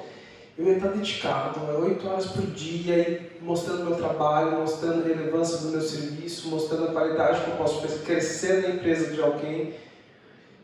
[0.57, 1.73] eu ia estar dedicado, né?
[1.79, 6.93] oito horas por dia, mostrando meu trabalho, mostrando a relevância do meu serviço, mostrando a
[6.93, 9.75] qualidade que eu posso crescer na empresa de alguém.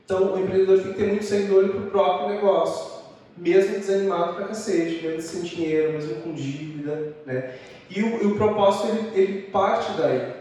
[0.04, 3.02] Então, o empreendedor tem que ter muito seguidor para o próprio negócio,
[3.36, 7.56] mesmo desanimado para cacete, mesmo sem dinheiro, mesmo com dívida, né?
[7.90, 10.34] E o, e o propósito ele, ele parte daí,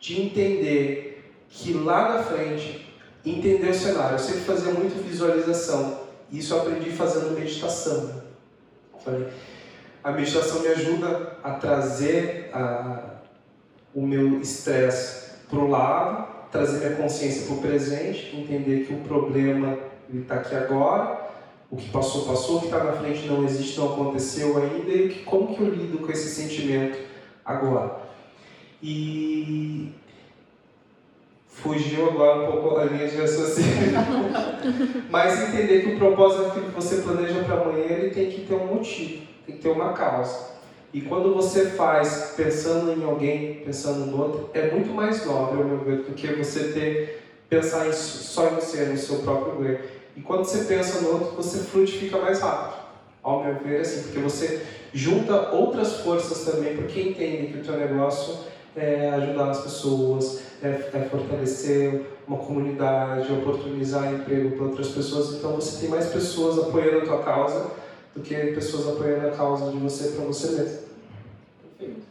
[0.00, 2.87] de entender que lá na frente
[3.24, 4.14] entender o cenário.
[4.14, 6.00] Eu sempre fazia muito visualização.
[6.30, 8.22] E isso eu aprendi fazendo meditação.
[10.02, 13.20] A meditação me ajuda a trazer a,
[13.94, 18.98] o meu estresse para o lado, trazer minha consciência para o presente, entender que o
[18.98, 19.78] problema
[20.12, 21.28] está aqui agora,
[21.70, 25.22] o que passou, passou, o que está na frente não existe, não aconteceu ainda, e
[25.24, 26.98] como que eu lido com esse sentimento
[27.44, 27.96] agora.
[28.82, 29.92] E
[31.62, 33.92] fugiu agora um pouco a linha de raciocínio.
[35.10, 38.66] Mas entender que o propósito que você planeja para amanhã ele tem que ter um
[38.66, 40.58] motivo, tem que ter uma causa.
[40.92, 45.64] E quando você faz pensando em alguém, pensando no outro, é muito mais nobre, ao
[45.64, 49.78] meu ver, do que você ter pensar em, só em você, no seu próprio ganho.
[50.16, 52.78] E quando você pensa no outro, você frutifica mais rápido.
[53.22, 57.76] Ao meu ver, assim, porque você junta outras forças também, porque entende que o teu
[57.76, 58.34] negócio
[58.78, 65.34] é ajudar as pessoas, é, é fortalecer uma comunidade, oportunizar emprego para outras pessoas.
[65.34, 67.70] Então você tem mais pessoas apoiando a tua causa
[68.14, 70.78] do que pessoas apoiando a causa de você para você mesmo.
[71.78, 72.02] Perfeito.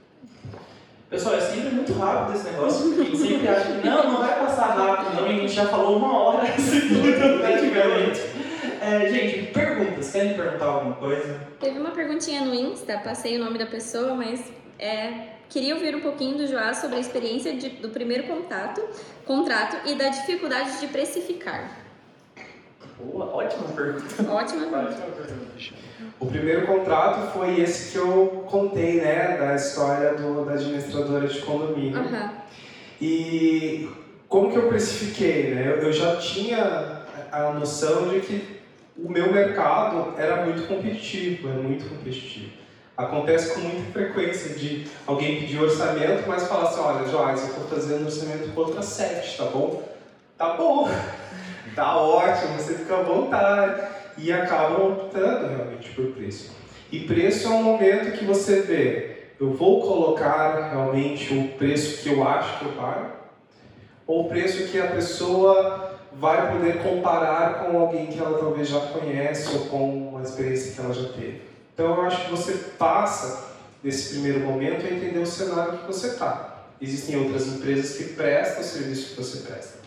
[1.10, 4.20] Pessoal, é sempre muito rápido esse negócio, porque a gente sempre acha que não, não
[4.20, 8.22] vai passar rápido, não, e a gente já falou uma hora isso tudo praticamente.
[8.82, 10.12] É, gente, perguntas.
[10.12, 11.40] Querem perguntar alguma coisa?
[11.60, 16.02] Teve uma perguntinha no Insta, passei o nome da pessoa, mas é, Queria ouvir um
[16.02, 18.82] pouquinho do Joás sobre a experiência de, do primeiro contato,
[19.26, 21.88] contrato e da dificuldade de precificar.
[23.00, 24.06] Boa, ótima pergunta.
[24.32, 25.18] Ótima pergunta.
[26.20, 31.40] O primeiro contrato foi esse que eu contei, né, da história do, da administradora de
[31.42, 32.00] condomínio.
[32.00, 32.30] Uhum.
[33.00, 33.88] E
[34.28, 35.68] como que eu precifiquei, né?
[35.68, 38.58] Eu, eu já tinha a noção de que
[38.98, 42.57] o meu mercado era muito competitivo, é muito competitivo.
[42.98, 47.68] Acontece com muita frequência de alguém pedir orçamento, mas falar assim, olha, Joás, eu estou
[47.68, 49.84] fazendo orçamento contra 7, tá bom?
[50.36, 50.90] Tá bom,
[51.76, 53.88] tá ótimo, você fica à vontade.
[54.18, 56.56] E acabam optando realmente por preço.
[56.92, 62.10] E preço é um momento que você vê, eu vou colocar realmente o preço que
[62.10, 63.12] eu acho que eu pago,
[64.08, 68.80] ou o preço que a pessoa vai poder comparar com alguém que ela talvez já
[68.80, 71.57] conhece ou com uma experiência que ela já teve.
[71.78, 73.52] Então eu acho que você passa
[73.84, 76.66] nesse primeiro momento a entender o cenário que você está.
[76.82, 79.78] Existem outras empresas que prestam o serviço que você presta,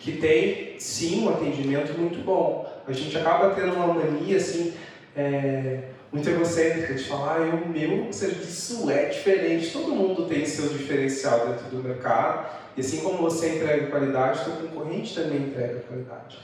[0.00, 2.68] que tem sim um atendimento muito bom.
[2.88, 4.74] A gente acaba tendo uma mania assim,
[5.16, 5.82] é,
[6.12, 11.46] muito egocêntrica de falar, ah, o meu serviço é diferente, todo mundo tem seu diferencial
[11.46, 16.36] dentro do mercado, e assim como você entrega qualidade, o teu concorrente também entrega qualidade.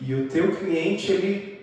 [0.00, 1.55] E o teu cliente, ele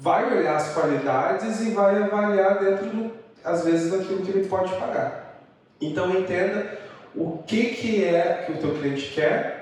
[0.00, 3.12] vai olhar as qualidades e vai avaliar dentro, do,
[3.44, 5.44] às vezes, daquilo que ele pode pagar.
[5.78, 6.78] Então entenda
[7.14, 9.60] o que, que é que o teu cliente quer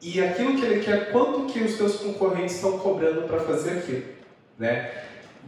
[0.00, 4.04] e aquilo que ele quer, quanto que os teus concorrentes estão cobrando para fazer aquilo.
[4.58, 4.90] Né?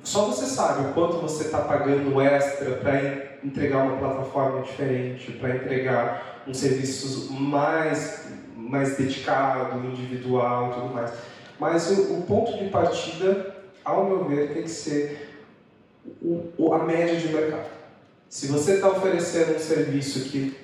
[0.03, 5.57] Só você sabe o quanto você está pagando extra para entregar uma plataforma diferente, para
[5.57, 11.13] entregar um serviço mais, mais dedicado, individual e tudo mais.
[11.59, 13.58] Mas o, o ponto de partida,
[13.89, 15.29] ao meu ver, tem que ser
[16.73, 17.71] a média de mercado.
[18.29, 20.57] Se você está oferecendo um serviço que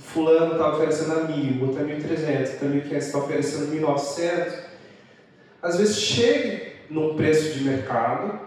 [0.00, 4.52] fulano está oferecendo a mil, outro a 1.300, outro a 1.500, está oferecendo 1.900,
[5.62, 8.40] às vezes chegue num preço de mercado,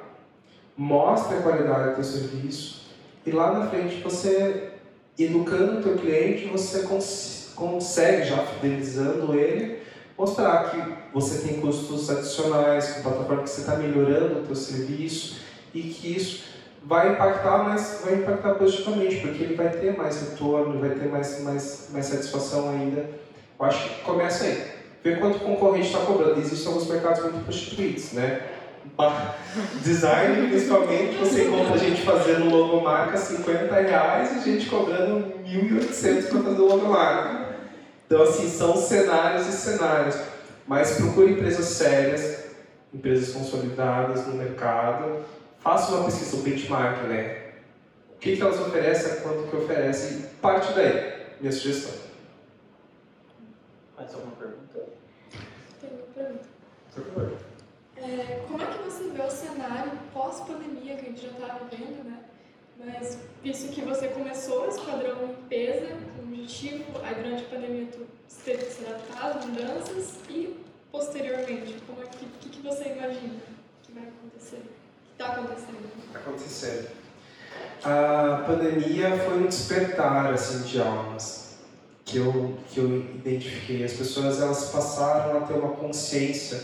[0.76, 2.91] mostre a qualidade do seu serviço
[3.26, 4.72] e lá na frente você,
[5.18, 9.81] educando o teu cliente, você cons consegue, já fidelizando ele,
[10.22, 10.80] mostrar que
[11.11, 15.41] você tem custos adicionais, com plataforma que você está melhorando o teu serviço
[15.74, 16.43] e que isso
[16.84, 21.41] vai impactar, mas vai impactar positivamente, porque ele vai ter mais retorno, vai ter mais,
[21.41, 23.09] mais, mais satisfação ainda.
[23.59, 24.63] Eu acho que começa aí.
[25.03, 26.39] Ver quanto o concorrente está cobrando.
[26.39, 28.41] Existem alguns mercados muito prostituídos, né?
[29.84, 36.30] Design, principalmente, você encontra a gente fazendo logomarca 50 reais e a gente cobrando 1.800
[36.30, 37.41] para fazer logomarca.
[38.12, 40.18] Então, assim, são cenários e cenários.
[40.68, 42.43] Mas procure empresas sérias,
[42.93, 45.24] empresas consolidadas no mercado.
[45.59, 47.53] Faça uma pesquisa, um benchmark, né?
[48.14, 50.26] O que, que elas oferecem, quanto que oferecem.
[50.41, 51.93] Parte daí, minha sugestão.
[53.95, 54.89] Mais alguma pergunta?
[55.80, 56.45] Tenho uma pergunta.
[56.93, 57.32] Por favor.
[57.95, 62.03] É, como é que você vê o cenário pós-pandemia que a gente já está vivendo,
[62.03, 62.20] né?
[62.84, 68.08] Mas visto que você começou esse padrão limpeza com objetivo, aí durante a pandemia tu
[68.44, 70.58] teve que se adaptar mudanças e
[70.92, 73.36] posteriormente, como é que, que, que você imagina
[73.84, 74.58] que vai acontecer?
[75.06, 75.92] Que está acontecendo?
[76.16, 76.90] Acontecendo.
[77.84, 81.60] A pandemia foi um despertar assim de almas
[82.04, 83.84] que eu que eu identifiquei.
[83.84, 86.64] As pessoas elas passaram a ter uma consciência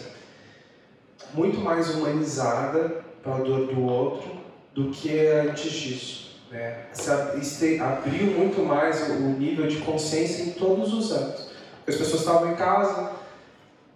[1.33, 4.36] muito mais humanizada para a dor do outro
[4.77, 6.27] do que antes disso.
[6.51, 6.85] Né?
[6.93, 11.47] Se abriu muito mais o nível de consciência em todos os âmbitos.
[11.87, 13.11] As pessoas estavam em casa,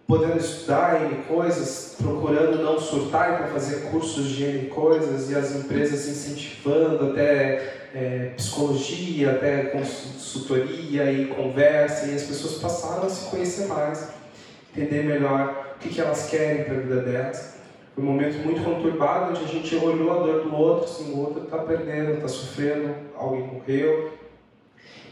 [0.08, 5.56] podendo estudar em coisas, procurando não surtar para fazer cursos de N coisas, e as
[5.56, 13.30] empresas incentivando até é, psicologia, até consultoria e conversa, e as pessoas passaram a se
[13.30, 14.08] conhecer mais,
[14.76, 17.61] entender melhor o que, elas querem para a vida delas.
[18.02, 21.43] Um momento muito conturbado, onde a gente olhou a dor do outro, assim, o outro
[21.43, 24.14] está perdendo, está sofrendo, alguém morreu.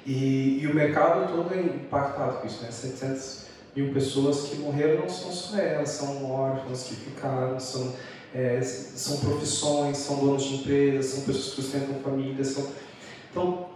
[0.04, 2.72] E, e, o mercado todo é impactado com isso, né?
[2.72, 7.94] 700 mil pessoas que morreram não são só elas, são órfãos que ficaram, são,
[8.34, 12.48] é, são profissões, são donos de empresas, são pessoas que sustentam famílias.
[12.48, 12.66] São...
[13.30, 13.70] Então,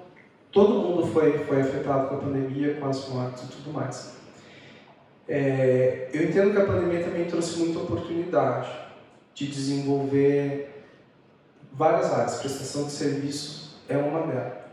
[0.51, 4.13] todo mundo foi, foi afetado com a pandemia, com as mortes e tudo mais.
[5.29, 8.82] É, eu entendo que a pandemia também trouxe muita oportunidade
[9.33, 10.85] de desenvolver
[11.73, 12.35] várias áreas.
[12.35, 14.63] Prestação de serviços é uma delas.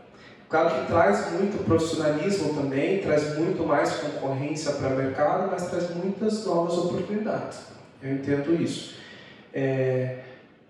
[0.49, 5.95] Claro que traz muito profissionalismo também, traz muito mais concorrência para o mercado, mas traz
[5.95, 7.59] muitas novas oportunidades.
[8.03, 8.95] Eu entendo isso.
[9.53, 10.19] É,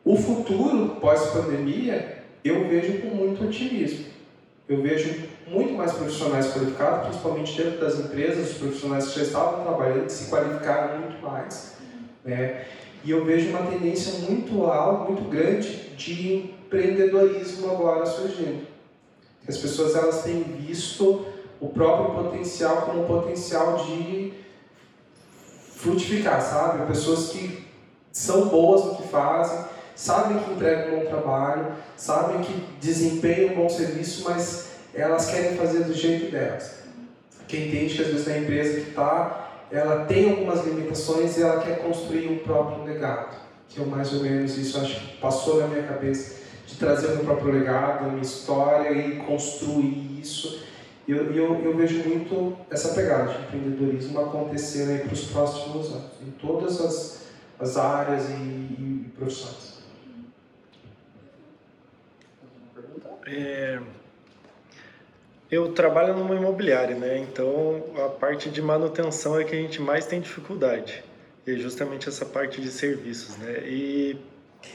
[0.06, 4.06] o futuro pós-pandemia eu vejo com muito otimismo.
[4.68, 9.64] Eu vejo muito mais profissionais qualificados, principalmente dentro das empresas, os profissionais que já estavam
[9.64, 11.76] trabalhando, se qualificaram muito mais.
[12.24, 12.66] Né?
[13.04, 18.68] E eu vejo uma tendência muito alta, muito grande de empreendedorismo agora surgindo.
[19.48, 21.26] As pessoas elas têm visto
[21.60, 24.34] o próprio potencial como potencial de
[25.76, 26.86] frutificar, sabe?
[26.88, 27.66] Pessoas que
[28.12, 33.56] são boas no que fazem, sabem que entregam um bom trabalho, sabem que desempenham um
[33.56, 36.82] bom serviço, mas elas querem fazer do jeito delas.
[37.48, 39.41] Quem entende que às vezes na empresa que está,
[39.72, 43.36] ela tem algumas limitações e ela quer construir um próprio legado,
[43.70, 47.16] que é mais ou menos isso, acho que passou na minha cabeça, de trazer o
[47.16, 50.64] meu próprio legado, a minha história e construir isso.
[51.08, 56.12] E eu, eu, eu, vejo muito essa pegada de empreendedorismo acontecendo para os próximos anos,
[56.22, 57.28] em todas as,
[57.60, 59.82] as áreas e, e profissões.
[63.26, 63.80] É,
[65.52, 67.18] eu trabalho numa imobiliária, né?
[67.18, 71.04] Então a parte de manutenção é que a gente mais tem dificuldade.
[71.46, 73.64] E é justamente essa parte de serviços, né?
[73.66, 74.18] E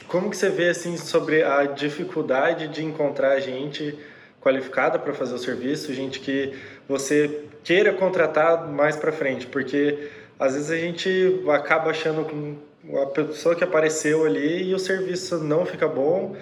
[0.07, 3.97] como que você vê assim sobre a dificuldade de encontrar gente
[4.39, 6.53] qualificada para fazer o serviço, gente que
[6.87, 10.09] você queira contratar mais para frente, porque
[10.39, 12.57] às vezes a gente acaba achando
[13.01, 16.35] a pessoa que apareceu ali e o serviço não fica bom,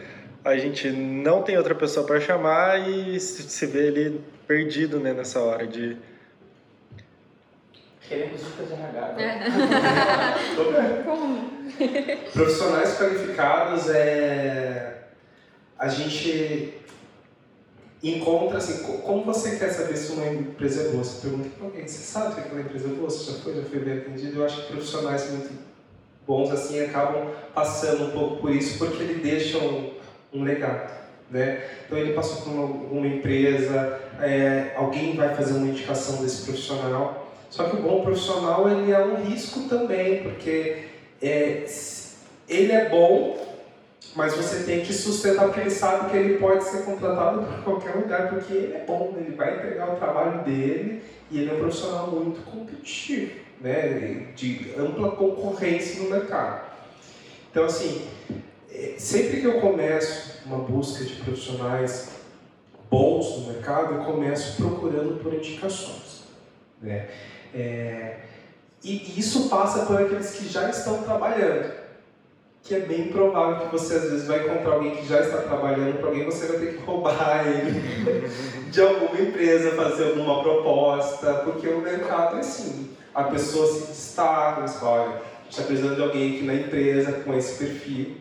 [0.46, 5.41] a gente não tem outra pessoa para chamar e se vê ali perdido né, nessa
[5.41, 5.98] hora de
[8.08, 9.16] Queremos dicas de RH.
[12.32, 15.06] Profissionais qualificados é
[15.80, 16.76] a gente
[18.04, 21.04] encontra assim, como você quer saber se uma empresa é boa?
[21.04, 23.10] Você pergunta para alguém, você sabe que aquela empresa é boa?
[23.10, 24.39] Você já foi, já foi bem atendido?
[24.39, 25.52] Eu acho que profissionais muito
[26.28, 29.58] bons assim acabam passando um pouco por isso porque ele deixa
[30.36, 30.94] um, legado.
[31.30, 31.64] Né?
[31.86, 37.26] Então ele passou por uma, uma empresa, é, alguém vai fazer uma indicação desse profissional
[37.56, 40.90] só que o bom profissional ele é um risco também, porque
[41.22, 41.66] é,
[42.50, 43.38] ele é bom,
[44.14, 47.96] mas você tem que sustentar porque ele sabe que ele pode ser contratado por qualquer
[47.96, 51.60] lugar, porque ele é bom, ele vai entregar o trabalho dele e ele é um
[51.60, 54.28] profissional muito competitivo, né?
[54.36, 56.66] de ampla concorrência no mercado.
[57.52, 58.06] Então, assim,
[58.98, 62.10] sempre que eu começo uma busca de profissionais
[62.90, 66.24] bons no mercado, eu começo procurando por indicações.
[66.82, 67.08] Né?
[67.54, 68.18] É,
[68.84, 71.74] e isso passa por aqueles que já estão trabalhando,
[72.62, 75.98] que é bem provável que você às vezes vai encontrar alguém que já está trabalhando
[75.98, 78.30] para alguém, você vai ter que roubar ele
[78.70, 84.68] de alguma empresa, fazer alguma proposta, porque o mercado é assim, a pessoa se destaca,
[84.68, 88.18] fala, olha, está precisando de alguém aqui na empresa com esse perfil,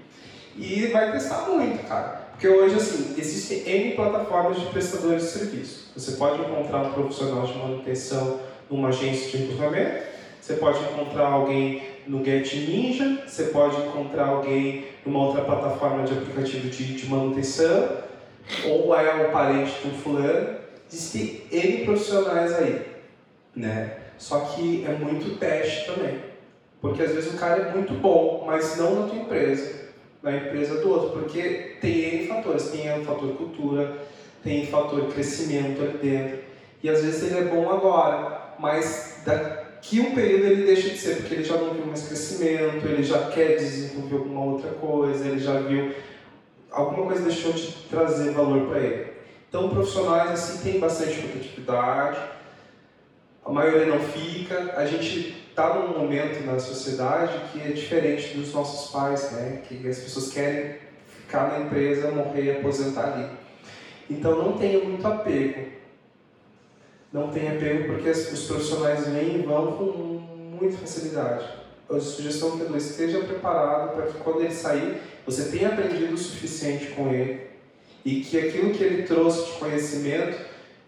[0.57, 2.25] e vai testar muito, cara.
[2.33, 5.93] Porque hoje, assim, existem N plataformas de prestadores de serviço.
[5.97, 10.05] Você pode encontrar um profissional de manutenção numa agência de recrutamento,
[10.41, 16.13] você pode encontrar alguém no Get Ninja, você pode encontrar alguém numa outra plataforma de
[16.13, 17.89] aplicativo de, de manutenção,
[18.67, 20.59] ou é o parente de um fulano.
[20.93, 22.87] Existem N profissionais aí,
[23.57, 23.97] né?
[24.19, 26.19] Só que é muito teste também.
[26.81, 29.84] Porque às vezes o cara é muito bom, mas não na tua empresa,
[30.25, 31.21] na empresa do outro.
[31.21, 32.71] Porque tem N fatores.
[32.71, 33.99] Tem o fator cultura,
[34.43, 36.39] tem o fator crescimento ali dentro.
[36.83, 41.17] E às vezes ele é bom agora, mas daqui um período ele deixa de ser,
[41.17, 45.39] porque ele já não viu mais crescimento, ele já quer desenvolver alguma outra coisa, ele
[45.39, 45.95] já viu
[46.71, 49.07] alguma coisa deixou de trazer valor para ele.
[49.49, 52.19] Então, profissionais assim têm bastante competitividade,
[53.45, 54.75] a maioria não fica.
[54.77, 59.63] A gente está num momento na sociedade que é diferente dos nossos pais, né?
[59.69, 60.75] Que as pessoas querem
[61.07, 63.31] ficar na empresa, morrer aposentar ali.
[64.11, 65.75] Então, não tenha muito apego
[67.15, 69.85] não tem apego porque os profissionais vêm e vão com
[70.61, 71.49] muita facilidade.
[71.89, 76.13] A sugestão que eu dou, esteja preparado para que quando ele sair, você tenha aprendido
[76.13, 77.43] o suficiente com ele
[78.05, 80.37] e que aquilo que ele trouxe de conhecimento,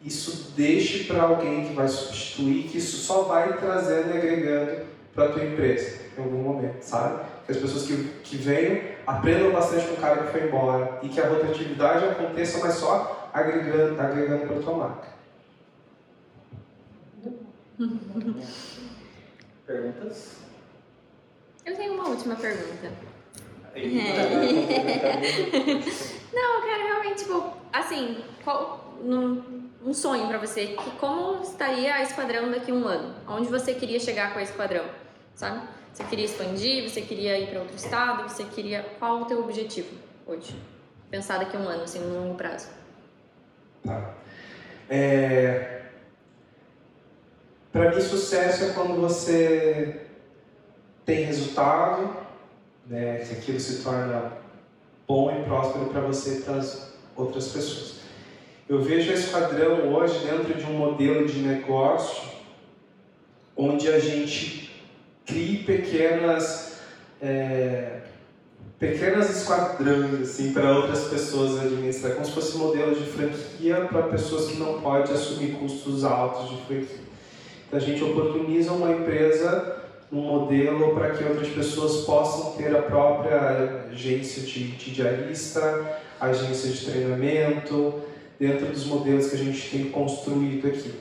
[0.02, 5.26] isso deixe para alguém que vai substituir, que isso só vai trazendo e agregando para
[5.26, 7.24] a tua empresa em algum momento, sabe?
[7.44, 11.08] Que as pessoas que, que venham aprendam bastante com o cara que foi embora e
[11.08, 15.08] que a rotatividade aconteça, mas só agregando, agregando para a tua marca.
[19.66, 20.36] Perguntas?
[21.64, 22.92] Eu tenho uma última pergunta.
[23.74, 23.86] É.
[26.32, 29.55] Não, eu quero realmente, tipo, assim, qual, num,
[29.86, 33.14] um sonho pra você, que como estaria a Esquadrão daqui a um ano?
[33.28, 34.84] Onde você queria chegar com a Esquadrão,
[35.36, 35.60] sabe?
[35.92, 38.82] Você queria expandir, você queria ir para outro estado, você queria...
[38.98, 40.60] Qual o teu objetivo hoje?
[41.08, 42.68] Pensar daqui a um ano, assim, no longo prazo.
[43.84, 44.14] Tá.
[44.90, 45.82] É...
[47.70, 50.06] Para mim, sucesso é quando você
[51.04, 52.16] tem resultado,
[52.86, 54.32] né, que aquilo se torna
[55.06, 57.95] bom e próspero para você e para as outras pessoas.
[58.68, 62.28] Eu vejo a Esquadrão hoje dentro de um modelo de negócio
[63.56, 64.70] onde a gente
[65.24, 66.80] cria pequenas
[67.22, 68.00] é,
[68.76, 74.02] pequenas esquadrões assim para outras pessoas administrar, como se fosse um modelo de franquia para
[74.08, 77.06] pessoas que não podem assumir custos altos de franquia.
[77.72, 79.76] A gente oportuniza uma empresa
[80.12, 86.70] um modelo para que outras pessoas possam ter a própria agência de, de diarista, agência
[86.70, 88.02] de treinamento,
[88.38, 90.94] dentro dos modelos que a gente tem construído aqui.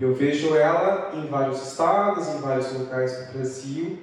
[0.00, 3.98] Eu vejo ela em vários estados, em vários locais do Brasil.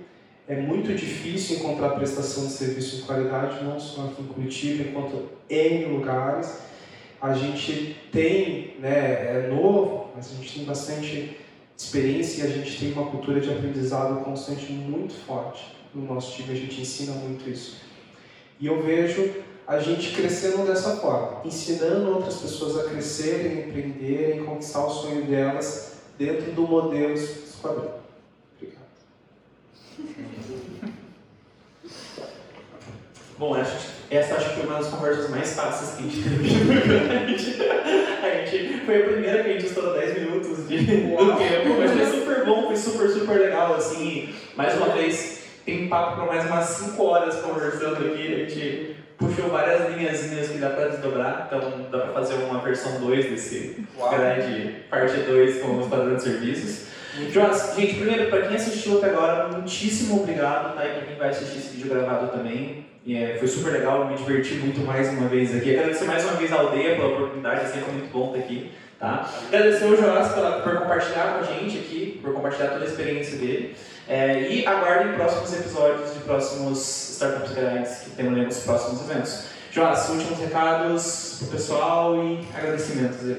[0.48, 5.30] É muito difícil encontrar prestação de serviço de qualidade, não só aqui em Curitiba, enquanto
[5.50, 6.60] em lugares.
[7.22, 11.38] A gente tem, né, é novo, mas a gente tem bastante
[11.78, 16.52] experiência e a gente tem uma cultura de aprendizado constante muito forte no nosso time,
[16.52, 17.82] a gente ensina muito isso.
[18.60, 19.32] E eu vejo
[19.66, 25.94] a gente crescendo dessa forma, ensinando outras pessoas a crescerem, empreenderem, conquistar o sonho delas
[26.18, 27.94] dentro do modelo esquadrão.
[28.58, 28.84] Obrigado.
[33.38, 36.50] Bom, acho, essa acho que foi uma das conversas mais fáceis que a gente teve.
[38.24, 41.92] a gente foi a primeira que a gente estourou 10 minutos de, do tempo, mas
[41.92, 44.34] foi super bom, foi super, super legal, assim.
[44.56, 49.50] Mais uma vez, tem papo para mais umas 5 horas conversando aqui, a gente puxou
[49.50, 54.10] várias linhazinhas que dá para desdobrar, então dá para fazer uma versão 2 desse Uau.
[54.12, 56.88] grande parte 2 com os padrões de serviços.
[57.32, 60.86] Jonas, gente, primeiro, para quem assistiu até agora, muitíssimo obrigado, tá?
[60.86, 64.56] E para quem vai assistir esse vídeo gravado também, é, foi super legal, me diverti
[64.56, 65.78] muito mais uma vez aqui.
[65.78, 69.30] Agradecer mais uma vez a aldeia pela oportunidade, sempre muito bom estar aqui, tá?
[69.48, 70.32] Agradecer ao Jonas
[70.64, 73.76] por compartilhar com a gente aqui, por compartilhar toda a experiência dele.
[74.08, 79.46] É, e aguardem próximos episódios de próximos Startups Grandes que teremos nos próximos eventos.
[79.72, 83.38] Jonas, últimos recados pro pessoal e agradecimentos.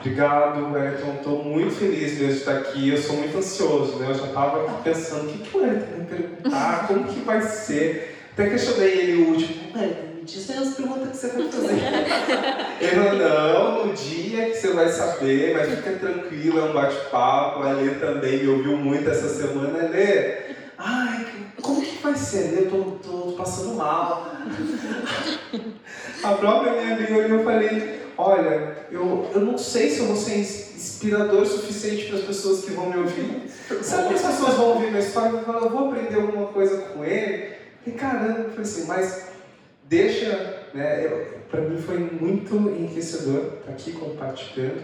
[0.00, 1.14] Obrigado, Wellington.
[1.18, 2.88] Estou muito feliz de estar aqui.
[2.88, 4.10] Eu sou muito ansioso, né?
[4.10, 5.76] Eu já estava pensando o que, que o vai
[6.08, 8.18] perguntar, como que vai ser.
[8.32, 9.62] Até questionei ele o último.
[10.24, 11.74] Diz aí as perguntas que você vai fazer.
[12.80, 17.62] ele falou, não, no dia que você vai saber, mas fica tranquilo, é um bate-papo.
[17.62, 19.88] A Lê também me ouviu muito essa semana.
[19.88, 21.26] Lê, ai,
[21.60, 22.54] como que vai ser?
[22.58, 24.32] Eu tô, tô passando mal.
[26.22, 30.38] A própria minha amiga eu falei, olha, eu, eu não sei se eu vou ser
[30.38, 33.42] ins- inspirador suficiente para as pessoas que vão me ouvir.
[33.82, 36.76] Sabe que as pessoas vão ouvir minha história e falar, eu vou aprender alguma coisa
[36.78, 37.54] com ele?
[37.84, 39.31] E caramba, eu falei assim, mas
[39.92, 41.06] deixa, né?
[41.50, 44.82] Para mim foi muito enriquecedor estar aqui compartilhando.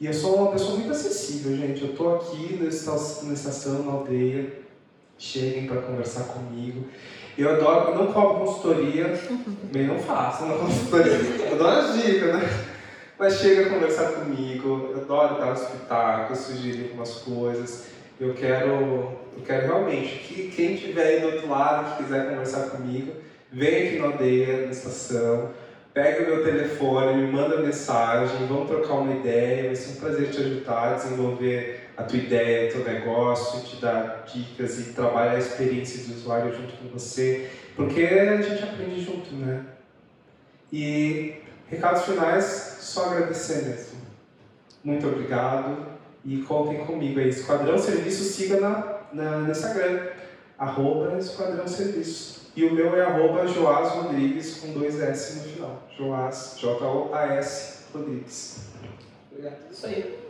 [0.00, 1.82] E eu sou uma pessoa muito acessível, gente.
[1.82, 4.64] Eu tô aqui na estação, na, aldeia.
[5.16, 6.84] Cheguem para conversar comigo.
[7.38, 9.16] Eu adoro, eu não cobro consultoria,
[9.62, 11.12] também não faço uma consultoria.
[11.12, 12.66] Eu adoro as dicas, né?
[13.16, 17.86] Mas chega a conversar comigo, eu adoro dar um espetáculo, sugerir algumas coisas.
[18.18, 18.72] Eu quero,
[19.36, 23.12] eu quero realmente que quem estiver aí do outro lado, que quiser conversar comigo,
[23.54, 25.50] vem aqui na aldeia, na estação,
[25.94, 30.30] pega o meu telefone, me manda mensagem, vamos trocar uma ideia, vai ser um prazer
[30.30, 35.32] te ajudar a desenvolver a tua ideia, o teu negócio, te dar dicas e trabalhar
[35.32, 39.64] a experiência do usuário junto com você, porque a gente aprende junto, né?
[40.72, 41.36] E
[41.68, 44.00] recados finais, só agradecer mesmo.
[44.82, 45.86] Muito obrigado
[46.24, 47.28] e contem comigo aí.
[47.28, 50.08] Esquadrão Serviço, siga na, na, no Instagram,
[50.58, 52.43] arroba Esquadrão Serviço.
[52.56, 55.82] E o meu é arroba Joás Rodrigues com dois S no final.
[55.96, 58.68] Joás, J-O-A-S Rodrigues.
[59.30, 59.56] Obrigado.
[59.70, 60.23] Isso aí.